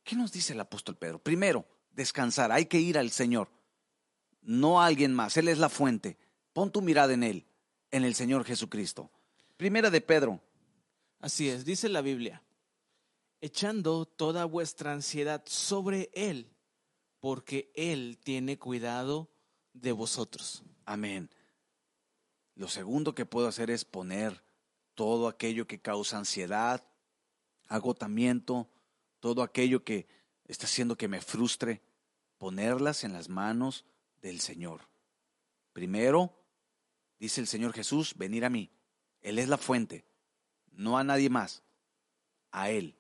¿Qué 0.02 0.16
nos 0.16 0.32
dice 0.32 0.52
el 0.52 0.60
apóstol 0.60 0.96
Pedro? 0.96 1.18
Primero, 1.18 1.66
descansar, 1.90 2.52
hay 2.52 2.66
que 2.66 2.78
ir 2.78 2.96
al 2.96 3.10
Señor 3.10 3.48
no 4.46 4.80
a 4.80 4.86
alguien 4.86 5.12
más. 5.12 5.36
Él 5.36 5.48
es 5.48 5.58
la 5.58 5.68
fuente. 5.68 6.16
Pon 6.52 6.70
tu 6.70 6.80
mirada 6.80 7.12
en 7.12 7.22
Él, 7.22 7.46
en 7.90 8.04
el 8.04 8.14
Señor 8.14 8.44
Jesucristo. 8.44 9.10
Primera 9.56 9.90
de 9.90 10.00
Pedro. 10.00 10.40
Así 11.20 11.48
es, 11.48 11.64
dice 11.64 11.88
la 11.88 12.02
Biblia, 12.02 12.42
echando 13.40 14.06
toda 14.06 14.44
vuestra 14.44 14.92
ansiedad 14.92 15.42
sobre 15.46 16.10
Él, 16.14 16.50
porque 17.20 17.72
Él 17.74 18.18
tiene 18.22 18.58
cuidado 18.58 19.28
de 19.72 19.92
vosotros. 19.92 20.62
Amén. 20.84 21.30
Lo 22.54 22.68
segundo 22.68 23.14
que 23.14 23.26
puedo 23.26 23.48
hacer 23.48 23.70
es 23.70 23.84
poner 23.84 24.42
todo 24.94 25.28
aquello 25.28 25.66
que 25.66 25.80
causa 25.80 26.18
ansiedad, 26.18 26.86
agotamiento, 27.68 28.68
todo 29.20 29.42
aquello 29.42 29.84
que 29.84 30.06
está 30.44 30.66
haciendo 30.66 30.96
que 30.96 31.08
me 31.08 31.20
frustre, 31.20 31.82
ponerlas 32.38 33.04
en 33.04 33.12
las 33.12 33.28
manos 33.28 33.84
del 34.26 34.40
Señor. 34.40 34.80
Primero, 35.72 36.36
dice 37.18 37.40
el 37.40 37.46
Señor 37.46 37.72
Jesús, 37.72 38.14
venir 38.16 38.44
a 38.44 38.50
mí. 38.50 38.70
Él 39.20 39.38
es 39.38 39.48
la 39.48 39.56
fuente, 39.56 40.04
no 40.72 40.98
a 40.98 41.04
nadie 41.04 41.30
más, 41.30 41.62
a 42.50 42.70
Él. 42.70 42.96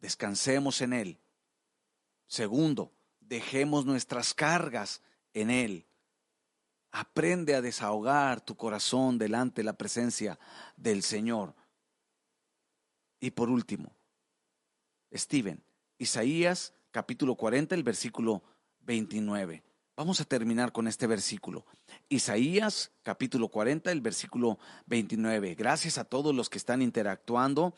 Descansemos 0.00 0.80
en 0.80 0.92
Él. 0.92 1.18
Segundo, 2.28 2.92
dejemos 3.20 3.86
nuestras 3.86 4.34
cargas 4.34 5.02
en 5.34 5.50
Él. 5.50 5.84
Aprende 6.92 7.54
a 7.54 7.60
desahogar 7.60 8.40
tu 8.40 8.56
corazón 8.56 9.18
delante 9.18 9.60
de 9.60 9.64
la 9.64 9.76
presencia 9.76 10.38
del 10.76 11.02
Señor. 11.02 11.54
Y 13.18 13.32
por 13.32 13.50
último, 13.50 13.92
Steven, 15.12 15.60
Isaías 15.98 16.72
capítulo 16.92 17.34
40, 17.34 17.74
el 17.74 17.82
versículo 17.82 18.42
29. 18.82 19.67
Vamos 19.98 20.20
a 20.20 20.24
terminar 20.24 20.70
con 20.70 20.86
este 20.86 21.08
versículo. 21.08 21.66
Isaías 22.08 22.92
capítulo 23.02 23.48
40, 23.48 23.90
el 23.90 24.00
versículo 24.00 24.56
29. 24.86 25.56
Gracias 25.56 25.98
a 25.98 26.04
todos 26.04 26.32
los 26.32 26.48
que 26.48 26.56
están 26.56 26.82
interactuando, 26.82 27.74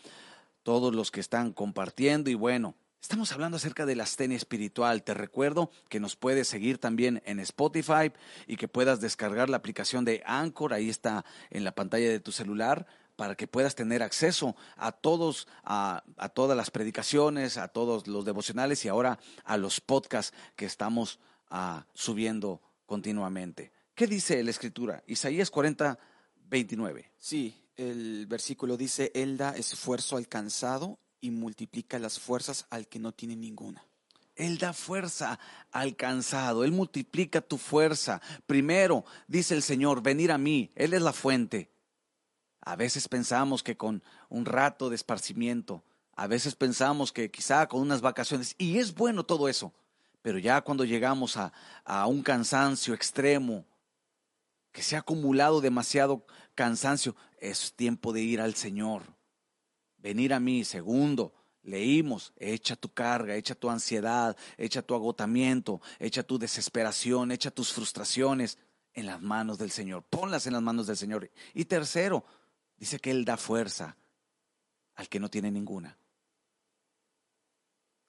todos 0.63 0.95
los 0.95 1.11
que 1.11 1.21
están 1.21 1.55
compartiendo 1.55 2.29
y 2.29 2.35
bueno, 2.35 2.75
Estamos 3.01 3.33
hablando 3.33 3.57
acerca 3.57 3.87
de 3.87 3.97
la 3.97 4.03
astenia 4.03 4.37
espiritual. 4.37 5.03
Te 5.03 5.15
recuerdo 5.15 5.71
que 5.89 6.01
nos 6.01 6.17
puedes 6.17 6.47
seguir 6.49 6.77
también 6.77 7.23
en 7.25 7.41
Spotify 7.41 8.13
y 8.47 8.57
que 8.57 8.69
puedas 8.69 9.01
descargar 9.01 9.49
la 9.49 9.57
aplicación 9.57 10.05
de 10.05 10.23
Anchor. 10.27 10.75
Ahí 10.75 10.91
está 10.91 11.25
en 11.49 11.65
la 11.65 11.75
pantalla 11.75 12.11
de 12.11 12.21
tu 12.21 12.31
celular 12.31 12.87
para 13.17 13.37
que 13.37 13.47
puedas 13.47 13.75
tener 13.75 14.03
acceso 14.03 14.55
a 14.77 14.93
todos, 14.93 15.49
a, 15.65 16.03
todas 16.35 16.57
las 16.59 16.71
predicaciones, 16.71 17.57
a 17.57 17.69
todos 17.69 18.07
los 18.07 18.27
devocionales 18.27 18.85
y 18.85 18.89
ahora 18.89 19.19
a 19.45 19.57
los 19.57 19.81
podcasts 19.81 20.37
que 20.55 20.67
estamos 20.67 21.19
ah, 21.51 21.87
subiendo 21.95 22.61
continuamente. 22.87 23.73
¿Qué 23.95 24.07
dice 24.07 24.43
la 24.43 24.51
escritura? 24.51 25.03
Isaías 25.07 25.51
40, 25.51 25.99
29. 26.49 27.13
Sí, 27.19 27.55
el 27.77 28.27
versículo 28.27 28.77
dice, 28.77 29.11
Él 29.15 29.37
da 29.37 29.57
esfuerzo 29.57 30.17
alcanzado 30.17 30.99
y 31.21 31.31
multiplica 31.31 31.99
las 31.99 32.19
fuerzas 32.19 32.67
al 32.71 32.89
que 32.89 32.99
no 32.99 33.13
tiene 33.13 33.37
ninguna. 33.37 33.85
Él 34.37 34.57
da 34.57 34.73
fuerza 34.73 35.39
al 35.71 35.97
cansado, 35.97 36.65
Él 36.65 36.73
multiplica 36.73 37.43
tu 37.43 37.59
fuerza. 37.59 38.23
Primero, 38.47 39.05
dice 39.29 39.55
el 39.55 39.63
Señor, 39.63 40.03
venir 40.03 40.33
a 40.33 40.39
mí, 40.39 40.73
Él 40.75 40.95
es 40.95 41.03
la 41.03 41.13
fuente. 41.13 41.71
A 42.63 42.77
veces 42.77 43.09
pensamos 43.09 43.63
que 43.63 43.77
con 43.77 44.03
un 44.29 44.47
rato 44.47 44.89
de 44.89 44.97
esparcimiento, 44.97 45.85
a 46.15 46.27
veces 46.27 46.55
pensamos 46.55 47.13
que 47.13 47.31
quizá 47.31 47.67
con 47.67 47.81
unas 47.81 48.01
vacaciones, 48.01 48.55
y 48.59 48.79
es 48.79 48.95
bueno 48.95 49.25
todo 49.25 49.49
eso, 49.49 49.75
pero 50.23 50.39
ya 50.39 50.61
cuando 50.61 50.85
llegamos 50.85 51.37
a, 51.37 51.53
un 52.07 52.23
cansancio 52.23 52.95
extremo, 52.95 53.65
que 54.73 54.83
se 54.83 54.97
ha 54.97 55.01
acumulado 55.01 55.61
demasiado 55.61 56.25
cansancio, 56.55 57.17
es 57.39 57.73
tiempo 57.75 58.13
de 58.13 58.23
ir 58.23 58.41
al 58.41 58.55
Señor 58.55 59.03
venir 59.99 60.33
a 60.33 60.41
mí. 60.41 60.65
Segundo, 60.65 61.35
leímos, 61.63 62.33
echa 62.37 62.77
tu 62.77 62.89
carga, 62.93 63.35
echa 63.35 63.55
tu 63.55 63.71
ansiedad, 63.71 64.37
echa 64.57 64.83
tu 64.83 64.95
agotamiento, 64.95 65.81
echa 65.99 66.23
tu 66.23 66.39
desesperación, 66.39 67.33
echa 67.33 67.51
tus 67.51 67.73
frustraciones 67.73 68.59
en 68.95 69.07
las 69.07 69.21
manos 69.21 69.59
del 69.59 69.71
Señor. 69.71 70.05
Ponlas 70.09 70.47
en 70.47 70.53
las 70.53 70.63
manos 70.63 70.87
del 70.87 70.97
Señor. 70.97 71.31
Y 71.55 71.65
tercero, 71.65 72.25
dice 72.77 72.99
que 72.99 73.11
Él 73.11 73.25
da 73.25 73.37
fuerza 73.37 73.97
al 74.95 75.09
que 75.09 75.21
no 75.21 75.31
tiene 75.31 75.51
ninguna. 75.51 75.97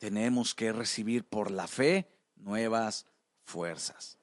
Tenemos 0.01 0.55
que 0.55 0.73
recibir 0.73 1.23
por 1.23 1.51
la 1.51 1.67
fe 1.67 2.09
nuevas 2.35 3.05
fuerzas. 3.45 4.17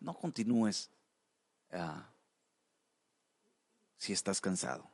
No 0.00 0.12
continúes 0.12 0.90
ah, 1.72 2.06
si 3.96 4.12
estás 4.12 4.38
cansado 4.38 4.92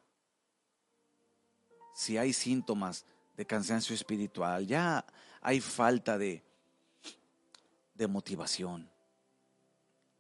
si 1.99 2.17
hay 2.17 2.33
síntomas 2.33 3.05
de 3.37 3.45
cansancio 3.45 3.93
espiritual, 3.93 4.65
ya 4.69 5.05
hay 5.41 5.61
falta 5.61 6.17
de, 6.17 6.45
de 7.95 8.07
motivación. 8.07 8.89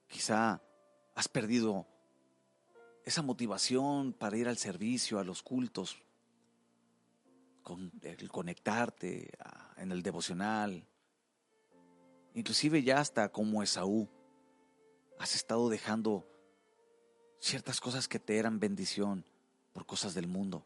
Quizá 0.08 0.60
has 1.14 1.28
perdido 1.28 1.86
esa 3.04 3.22
motivación 3.22 4.12
para 4.12 4.36
ir 4.36 4.48
al 4.48 4.58
servicio, 4.58 5.20
a 5.20 5.24
los 5.24 5.40
cultos, 5.40 5.96
con 7.68 7.92
el 8.00 8.30
conectarte 8.30 9.30
en 9.76 9.92
el 9.92 10.02
devocional, 10.02 10.88
inclusive 12.32 12.82
ya 12.82 12.98
hasta 12.98 13.28
como 13.28 13.62
Esaú, 13.62 14.08
has 15.18 15.34
estado 15.34 15.68
dejando 15.68 16.26
ciertas 17.38 17.78
cosas 17.78 18.08
que 18.08 18.18
te 18.18 18.38
eran 18.38 18.58
bendición 18.58 19.22
por 19.74 19.84
cosas 19.84 20.14
del 20.14 20.28
mundo. 20.28 20.64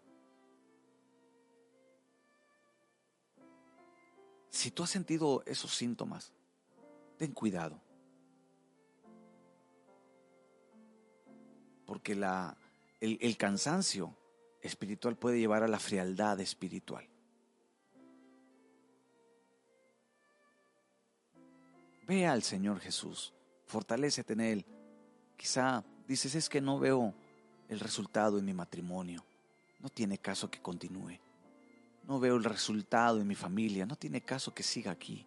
Si 4.49 4.71
tú 4.71 4.85
has 4.85 4.91
sentido 4.91 5.43
esos 5.45 5.75
síntomas, 5.75 6.33
ten 7.17 7.33
cuidado. 7.33 7.83
Porque 11.85 12.15
la, 12.15 12.57
el, 13.01 13.19
el 13.21 13.37
cansancio 13.37 14.17
espiritual 14.63 15.17
puede 15.17 15.39
llevar 15.39 15.63
a 15.63 15.69
la 15.69 15.79
frialdad 15.79 16.41
espiritual. 16.41 17.07
Ve 22.07 22.27
al 22.27 22.43
Señor 22.43 22.81
Jesús, 22.81 23.33
fortalécete 23.67 24.33
en 24.33 24.41
Él. 24.41 24.67
Quizá 25.37 25.85
dices, 26.07 26.35
es 26.35 26.49
que 26.49 26.61
no 26.61 26.79
veo 26.79 27.15
el 27.69 27.81
resultado 27.81 28.39
en 28.39 28.45
mi 28.45 28.53
matrimonio. 28.53 29.25
No 29.81 29.89
tiene 29.89 30.19
caso 30.19 30.51
que 30.51 30.61
continúe 30.61 31.19
no 32.05 32.19
veo 32.19 32.37
el 32.37 32.45
resultado 32.45 33.21
en 33.21 33.27
mi 33.27 33.35
familia, 33.35 33.87
no 33.87 33.97
tiene 33.97 34.21
caso 34.21 34.55
que 34.55 34.63
siga 34.63 34.91
aquí. 34.91 35.27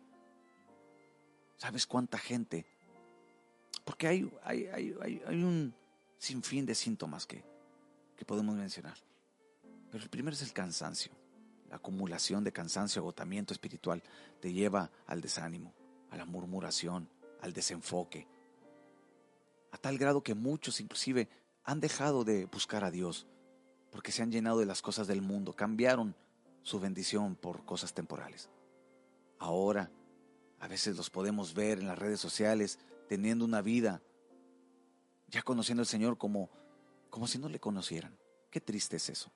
¿Sabes 1.57 1.87
cuánta 1.87 2.17
gente? 2.17 2.65
Porque 3.83 4.07
hay, 4.07 4.31
hay, 4.43 5.43
un 5.43 5.73
sinfín 6.17 6.65
de 6.65 6.75
síntomas 6.75 7.25
que, 7.25 7.43
que 8.17 8.25
podemos 8.25 8.55
mencionar. 8.55 8.97
Pero 9.91 10.03
el 10.03 10.09
primero 10.09 10.33
es 10.33 10.41
el 10.41 10.53
cansancio. 10.53 11.11
La 11.69 11.77
acumulación 11.77 12.43
de 12.43 12.51
cansancio, 12.51 13.01
agotamiento 13.01 13.53
espiritual 13.53 14.03
te 14.39 14.53
lleva 14.53 14.91
al 15.07 15.21
desánimo, 15.21 15.73
a 16.11 16.17
la 16.17 16.25
murmuración, 16.25 17.09
al 17.41 17.53
desenfoque. 17.53 18.27
A 19.71 19.77
tal 19.77 19.97
grado 19.97 20.23
que 20.23 20.35
muchos 20.35 20.79
inclusive 20.79 21.27
han 21.63 21.79
dejado 21.79 22.23
de 22.23 22.45
buscar 22.45 22.83
a 22.83 22.91
Dios 22.91 23.27
porque 23.95 24.11
se 24.11 24.21
han 24.21 24.31
llenado 24.31 24.59
de 24.59 24.65
las 24.65 24.81
cosas 24.81 25.07
del 25.07 25.21
mundo, 25.21 25.53
cambiaron 25.53 26.15
su 26.63 26.81
bendición 26.81 27.37
por 27.37 27.63
cosas 27.63 27.93
temporales. 27.93 28.49
Ahora, 29.39 29.89
a 30.59 30.67
veces 30.67 30.97
los 30.97 31.09
podemos 31.09 31.53
ver 31.53 31.79
en 31.79 31.87
las 31.87 31.97
redes 31.97 32.19
sociales 32.19 32.77
teniendo 33.07 33.45
una 33.45 33.61
vida, 33.61 34.01
ya 35.29 35.41
conociendo 35.43 35.81
al 35.81 35.87
Señor 35.87 36.17
como, 36.17 36.49
como 37.09 37.25
si 37.25 37.37
no 37.37 37.47
le 37.47 37.59
conocieran. 37.59 38.17
Qué 38.49 38.59
triste 38.59 38.97
es 38.97 39.07
eso. 39.07 39.31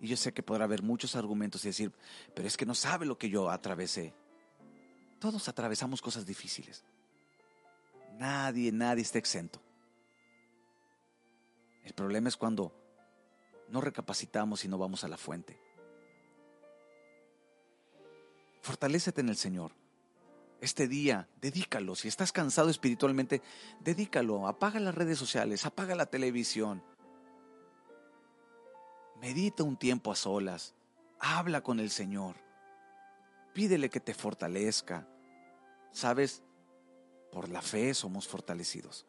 Y 0.00 0.08
yo 0.08 0.16
sé 0.16 0.32
que 0.32 0.42
podrá 0.42 0.64
haber 0.64 0.82
muchos 0.82 1.14
argumentos 1.14 1.64
y 1.64 1.68
decir, 1.68 1.92
pero 2.34 2.48
es 2.48 2.56
que 2.56 2.66
no 2.66 2.74
sabe 2.74 3.04
lo 3.04 3.18
que 3.18 3.28
yo 3.28 3.50
atravesé. 3.50 4.14
Todos 5.18 5.48
atravesamos 5.48 6.00
cosas 6.00 6.24
difíciles. 6.24 6.84
Nadie, 8.18 8.72
nadie 8.72 9.02
está 9.02 9.18
exento. 9.18 9.60
El 11.84 11.92
problema 11.92 12.28
es 12.28 12.36
cuando 12.36 12.72
no 13.68 13.80
recapacitamos 13.80 14.64
y 14.64 14.68
no 14.68 14.78
vamos 14.78 15.04
a 15.04 15.08
la 15.08 15.18
fuente. 15.18 15.60
Fortalécete 18.62 19.20
en 19.20 19.28
el 19.28 19.36
Señor. 19.36 19.72
Este 20.60 20.88
día, 20.88 21.28
dedícalo. 21.40 21.94
Si 21.94 22.08
estás 22.08 22.32
cansado 22.32 22.68
espiritualmente, 22.68 23.42
dedícalo. 23.80 24.46
Apaga 24.46 24.80
las 24.80 24.94
redes 24.94 25.18
sociales, 25.18 25.64
apaga 25.64 25.94
la 25.94 26.06
televisión. 26.06 26.82
Medita 29.20 29.62
un 29.62 29.76
tiempo 29.76 30.10
a 30.10 30.16
solas. 30.16 30.74
Habla 31.18 31.62
con 31.62 31.78
el 31.78 31.90
Señor. 31.90 32.36
Pídele 33.52 33.90
que 33.90 34.00
te 34.00 34.14
fortalezca. 34.14 35.06
Sabes, 35.92 36.42
por 37.30 37.48
la 37.48 37.60
fe 37.60 37.92
somos 37.92 38.26
fortalecidos. 38.26 39.06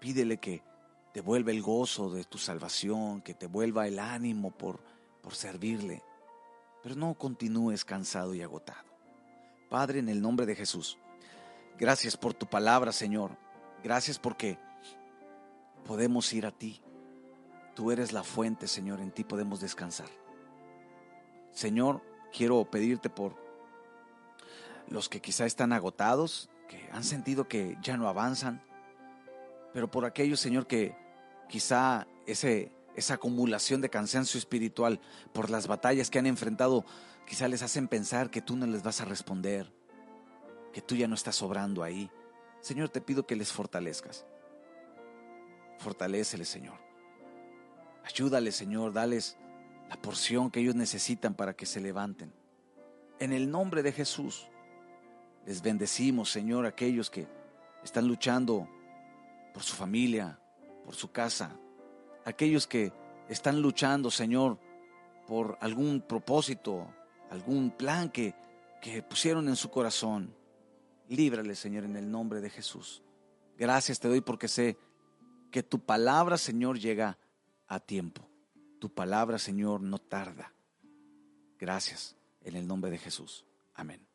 Pídele 0.00 0.38
que 0.38 0.62
te 1.12 1.20
vuelva 1.20 1.50
el 1.50 1.60
gozo 1.60 2.10
de 2.10 2.24
tu 2.24 2.38
salvación, 2.38 3.20
que 3.20 3.34
te 3.34 3.46
vuelva 3.46 3.86
el 3.86 3.98
ánimo 3.98 4.50
por, 4.50 4.80
por 5.22 5.34
servirle. 5.34 6.02
Pero 6.82 6.94
no 6.94 7.14
continúes 7.14 7.84
cansado 7.84 8.34
y 8.34 8.40
agotado. 8.40 8.88
Padre, 9.68 9.98
en 9.98 10.08
el 10.08 10.22
nombre 10.22 10.46
de 10.46 10.56
Jesús. 10.56 10.96
Gracias 11.78 12.16
por 12.16 12.32
tu 12.32 12.46
palabra, 12.46 12.92
Señor. 12.92 13.36
Gracias 13.84 14.18
porque 14.18 14.58
podemos 15.84 16.32
ir 16.32 16.46
a 16.46 16.50
ti. 16.50 16.82
Tú 17.80 17.90
eres 17.90 18.12
la 18.12 18.22
fuente, 18.22 18.68
Señor, 18.68 19.00
en 19.00 19.10
ti 19.10 19.24
podemos 19.24 19.58
descansar. 19.58 20.10
Señor, 21.50 22.02
quiero 22.30 22.62
pedirte 22.70 23.08
por 23.08 23.34
los 24.86 25.08
que 25.08 25.22
quizá 25.22 25.46
están 25.46 25.72
agotados, 25.72 26.50
que 26.68 26.90
han 26.92 27.04
sentido 27.04 27.48
que 27.48 27.78
ya 27.80 27.96
no 27.96 28.06
avanzan, 28.06 28.62
pero 29.72 29.90
por 29.90 30.04
aquellos, 30.04 30.40
Señor, 30.40 30.66
que 30.66 30.94
quizá 31.48 32.06
esa 32.26 33.14
acumulación 33.14 33.80
de 33.80 33.88
cansancio 33.88 34.36
espiritual 34.36 35.00
por 35.32 35.48
las 35.48 35.66
batallas 35.66 36.10
que 36.10 36.18
han 36.18 36.26
enfrentado, 36.26 36.84
quizá 37.26 37.48
les 37.48 37.62
hacen 37.62 37.88
pensar 37.88 38.30
que 38.30 38.42
tú 38.42 38.56
no 38.56 38.66
les 38.66 38.82
vas 38.82 39.00
a 39.00 39.06
responder, 39.06 39.72
que 40.74 40.82
tú 40.82 40.96
ya 40.96 41.08
no 41.08 41.14
estás 41.14 41.36
sobrando 41.36 41.82
ahí. 41.82 42.10
Señor, 42.60 42.90
te 42.90 43.00
pido 43.00 43.26
que 43.26 43.36
les 43.36 43.50
fortalezcas. 43.50 44.26
Fortaléceles, 45.78 46.46
Señor. 46.46 46.89
Ayúdales, 48.04 48.56
Señor, 48.56 48.92
dales 48.92 49.36
la 49.88 49.96
porción 50.00 50.50
que 50.50 50.60
ellos 50.60 50.74
necesitan 50.74 51.34
para 51.34 51.54
que 51.54 51.66
se 51.66 51.80
levanten. 51.80 52.32
En 53.18 53.32
el 53.32 53.50
nombre 53.50 53.82
de 53.82 53.92
Jesús, 53.92 54.48
les 55.46 55.62
bendecimos, 55.62 56.30
Señor, 56.30 56.66
aquellos 56.66 57.10
que 57.10 57.26
están 57.82 58.06
luchando 58.06 58.68
por 59.52 59.62
su 59.62 59.74
familia, 59.74 60.38
por 60.84 60.94
su 60.94 61.10
casa, 61.10 61.56
aquellos 62.24 62.66
que 62.66 62.92
están 63.28 63.60
luchando, 63.60 64.10
Señor, 64.10 64.58
por 65.26 65.56
algún 65.60 66.00
propósito, 66.00 66.86
algún 67.30 67.70
plan 67.70 68.10
que, 68.10 68.34
que 68.80 69.02
pusieron 69.02 69.48
en 69.48 69.56
su 69.56 69.70
corazón. 69.70 70.34
Líbrales, 71.08 71.58
Señor, 71.58 71.84
en 71.84 71.96
el 71.96 72.10
nombre 72.10 72.40
de 72.40 72.50
Jesús. 72.50 73.02
Gracias 73.58 74.00
te 74.00 74.08
doy 74.08 74.20
porque 74.20 74.48
sé 74.48 74.78
que 75.50 75.62
tu 75.62 75.80
palabra, 75.80 76.38
Señor, 76.38 76.78
llega 76.78 77.08
a 77.10 77.18
tiempo. 77.78 78.28
Tu 78.80 78.92
palabra, 78.92 79.38
Señor, 79.38 79.80
no 79.82 79.98
tarda. 79.98 80.52
Gracias 81.58 82.16
en 82.40 82.56
el 82.56 82.66
nombre 82.66 82.90
de 82.90 82.98
Jesús. 82.98 83.44
Amén. 83.74 84.09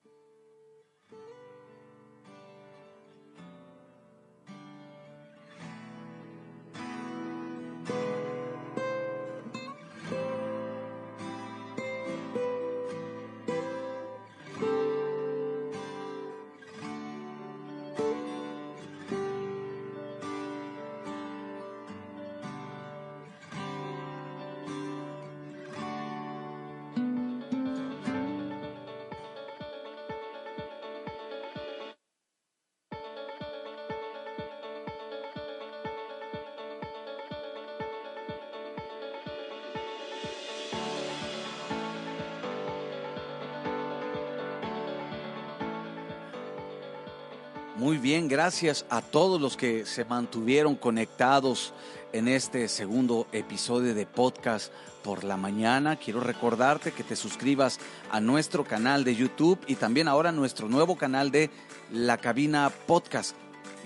Muy 47.75 47.97
bien, 47.97 48.29
gracias 48.29 48.85
a 48.89 49.01
todos 49.01 49.41
los 49.41 49.57
que 49.57 49.85
se 49.85 50.05
mantuvieron 50.05 50.75
conectados 50.75 51.73
en 52.13 52.29
este 52.29 52.69
segundo 52.69 53.27
episodio 53.33 53.93
de 53.93 54.05
podcast 54.05 54.71
por 55.03 55.25
la 55.25 55.35
mañana. 55.35 55.97
Quiero 55.97 56.21
recordarte 56.21 56.93
que 56.93 57.03
te 57.03 57.17
suscribas 57.17 57.81
a 58.11 58.21
nuestro 58.21 58.63
canal 58.63 59.03
de 59.03 59.17
YouTube 59.17 59.59
y 59.67 59.75
también 59.75 60.07
ahora 60.07 60.29
a 60.29 60.31
nuestro 60.31 60.69
nuevo 60.69 60.95
canal 60.95 61.31
de 61.31 61.49
La 61.91 62.17
Cabina 62.17 62.71
Podcast. 62.87 63.35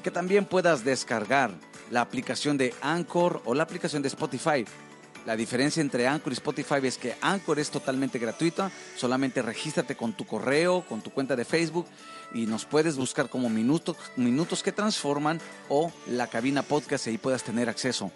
Que 0.04 0.12
también 0.12 0.46
puedas 0.46 0.86
descargar 0.86 1.50
la 1.90 2.02
aplicación 2.02 2.60
de 2.60 2.76
Anchor 2.82 3.42
o 3.44 3.56
la 3.56 3.64
aplicación 3.64 4.04
de 4.04 4.10
Spotify. 4.10 4.66
La 5.30 5.38
diferencia 5.38 5.80
entre 5.82 6.08
Anchor 6.08 6.34
y 6.34 6.38
Spotify 6.38 6.80
es 6.82 6.98
que 6.98 7.16
Anchor 7.22 7.60
es 7.60 7.70
totalmente 7.70 8.18
gratuita, 8.18 8.72
solamente 8.96 9.44
regístrate 9.44 9.96
con 9.96 10.14
tu 10.14 10.26
correo, 10.26 10.84
con 10.90 11.02
tu 11.02 11.12
cuenta 11.12 11.36
de 11.36 11.46
Facebook 11.46 11.86
y 12.34 12.48
nos 12.48 12.66
puedes 12.66 12.98
buscar 12.98 13.30
como 13.30 13.48
minutos, 13.48 13.96
minutos 14.16 14.64
que 14.64 14.72
transforman 14.72 15.40
o 15.68 15.92
la 16.08 16.26
cabina 16.26 16.64
podcast 16.64 17.06
y 17.06 17.12
ahí 17.12 17.18
puedas 17.20 17.44
tener 17.44 17.70
acceso. 17.70 18.12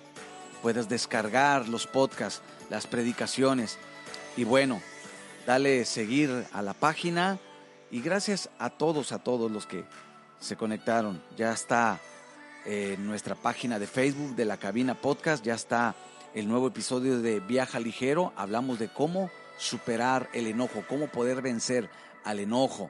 Puedes 0.64 0.90
descargar 0.90 1.70
los 1.70 1.86
podcasts, 1.86 2.42
las 2.72 2.88
predicaciones 2.88 3.78
y 4.36 4.44
bueno, 4.44 4.82
dale 5.46 5.86
seguir 5.86 6.48
a 6.52 6.64
la 6.64 6.74
página 6.74 7.38
y 7.92 8.02
gracias 8.02 8.50
a 8.58 8.72
todos, 8.72 9.12
a 9.12 9.20
todos 9.20 9.52
los 9.52 9.68
que 9.68 9.86
se 10.40 10.56
conectaron. 10.56 11.22
Ya 11.38 11.54
está 11.54 12.02
eh, 12.66 12.96
nuestra 12.98 13.36
página 13.36 13.78
de 13.78 13.86
Facebook 13.86 14.36
de 14.36 14.46
la 14.46 14.58
cabina 14.58 14.96
podcast, 15.00 15.46
ya 15.46 15.54
está 15.54 15.94
el 16.34 16.48
nuevo 16.48 16.68
episodio 16.68 17.22
de 17.22 17.40
Viaja 17.40 17.80
Ligero. 17.80 18.34
Hablamos 18.36 18.80
de 18.80 18.90
cómo 18.90 19.30
superar 19.58 20.30
el 20.34 20.48
enojo, 20.48 20.84
cómo 20.88 21.08
poder 21.08 21.42
vencer 21.42 21.90
al 22.24 22.40
enojo. 22.40 22.90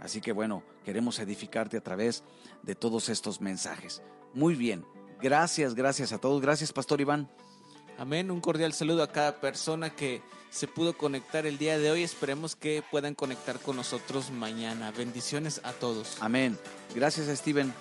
Así 0.00 0.20
que 0.20 0.32
bueno, 0.32 0.62
queremos 0.84 1.18
edificarte 1.18 1.76
a 1.76 1.82
través 1.82 2.24
de 2.62 2.74
todos 2.74 3.08
estos 3.08 3.40
mensajes. 3.40 4.02
Muy 4.34 4.54
bien, 4.54 4.84
gracias, 5.20 5.74
gracias 5.74 6.12
a 6.12 6.18
todos. 6.18 6.42
Gracias, 6.42 6.72
Pastor 6.72 7.00
Iván. 7.00 7.30
Amén, 7.98 8.30
un 8.30 8.40
cordial 8.40 8.72
saludo 8.72 9.02
a 9.02 9.12
cada 9.12 9.40
persona 9.40 9.90
que 9.90 10.22
se 10.50 10.66
pudo 10.66 10.96
conectar 10.96 11.46
el 11.46 11.58
día 11.58 11.78
de 11.78 11.90
hoy. 11.90 12.02
Esperemos 12.02 12.56
que 12.56 12.82
puedan 12.90 13.14
conectar 13.14 13.60
con 13.60 13.76
nosotros 13.76 14.30
mañana. 14.30 14.90
Bendiciones 14.90 15.60
a 15.62 15.72
todos. 15.72 16.16
Amén. 16.20 16.58
Gracias, 16.94 17.28
Steven. 17.38 17.72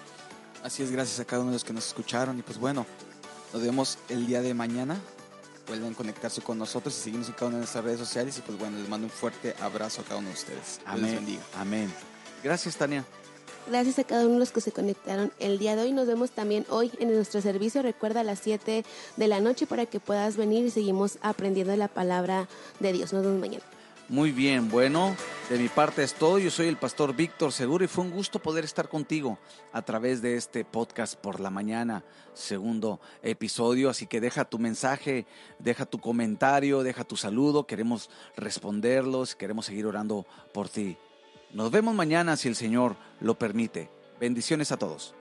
Así 0.64 0.84
es, 0.84 0.92
gracias 0.92 1.20
a 1.20 1.26
cada 1.26 1.42
uno 1.42 1.52
de 1.52 1.56
los 1.56 1.64
que 1.64 1.74
nos 1.74 1.88
escucharon. 1.88 2.38
Y 2.38 2.44
pues 2.44 2.60
bueno, 2.60 2.86
nos 3.54 3.62
vemos 3.62 3.98
el 4.10 4.28
día 4.28 4.42
de 4.42 4.54
mañana. 4.54 5.00
Pueden 5.66 5.94
conectarse 5.94 6.42
con 6.42 6.58
nosotros 6.58 6.98
y 6.98 7.02
seguirnos 7.02 7.30
en 7.30 7.34
cada 7.34 7.48
una 7.48 7.58
de 7.58 7.62
nuestras 7.62 7.84
redes 7.84 8.00
sociales. 8.00 8.38
Y 8.38 8.42
pues 8.42 8.58
bueno, 8.58 8.78
les 8.78 8.90
mando 8.90 9.06
un 9.06 9.12
fuerte 9.12 9.56
abrazo 9.62 10.02
a 10.02 10.04
cada 10.04 10.18
uno 10.18 10.30
de 10.30 10.34
ustedes. 10.34 10.82
Amén. 10.86 11.40
Amén. 11.56 11.94
Gracias, 12.44 12.76
Tania. 12.76 13.06
Gracias 13.68 14.00
a 14.00 14.04
cada 14.04 14.26
uno 14.26 14.34
de 14.34 14.40
los 14.40 14.52
que 14.52 14.60
se 14.60 14.72
conectaron 14.72 15.32
el 15.40 15.60
día 15.60 15.76
de 15.76 15.84
hoy. 15.84 15.94
Nos 15.94 16.08
vemos 16.08 16.32
también 16.32 16.66
hoy 16.70 16.92
en 17.00 17.14
nuestro 17.14 17.42
servicio. 17.42 17.82
Recuerda 17.84 18.22
a 18.22 18.24
las 18.24 18.40
7 18.40 18.84
de 19.18 19.28
la 19.28 19.40
noche 19.40 19.68
para 19.68 19.86
que 19.86 20.00
puedas 20.00 20.36
venir 20.36 20.66
y 20.66 20.72
seguimos 20.72 21.20
aprendiendo 21.22 21.76
la 21.76 21.88
palabra 21.88 22.48
de 22.80 22.94
Dios. 22.94 23.14
Nos 23.14 23.24
vemos 23.24 23.40
mañana. 23.40 23.64
Muy 24.12 24.34
bien, 24.34 24.68
bueno, 24.68 25.16
de 25.50 25.58
mi 25.58 25.70
parte 25.70 26.04
es 26.04 26.14
todo. 26.14 26.38
Yo 26.38 26.52
soy 26.52 26.68
el 26.68 26.76
pastor 26.76 27.16
Víctor 27.16 27.54
Seguro 27.54 27.86
y 27.86 27.88
fue 27.88 28.04
un 28.04 28.12
gusto 28.12 28.40
poder 28.40 28.66
estar 28.66 28.90
contigo 28.90 29.40
a 29.72 29.84
través 29.84 30.22
de 30.22 30.36
este 30.36 30.66
podcast 30.66 31.16
por 31.16 31.40
la 31.40 31.50
mañana, 31.50 32.04
segundo 32.34 33.00
episodio. 33.24 33.90
Así 33.90 34.08
que 34.08 34.20
deja 34.20 34.44
tu 34.44 34.60
mensaje, 34.60 35.26
deja 35.60 35.86
tu 35.86 35.98
comentario, 35.98 36.84
deja 36.84 37.06
tu 37.06 37.16
saludo. 37.16 37.66
Queremos 37.66 38.10
responderlos, 38.36 39.34
queremos 39.34 39.68
seguir 39.68 39.86
orando 39.86 40.26
por 40.54 40.68
ti. 40.68 40.98
Nos 41.54 41.72
vemos 41.72 41.96
mañana 41.96 42.36
si 42.36 42.50
el 42.50 42.58
Señor 42.58 42.98
lo 43.22 43.40
permite. 43.40 43.90
Bendiciones 44.20 44.74
a 44.74 44.78
todos. 44.78 45.16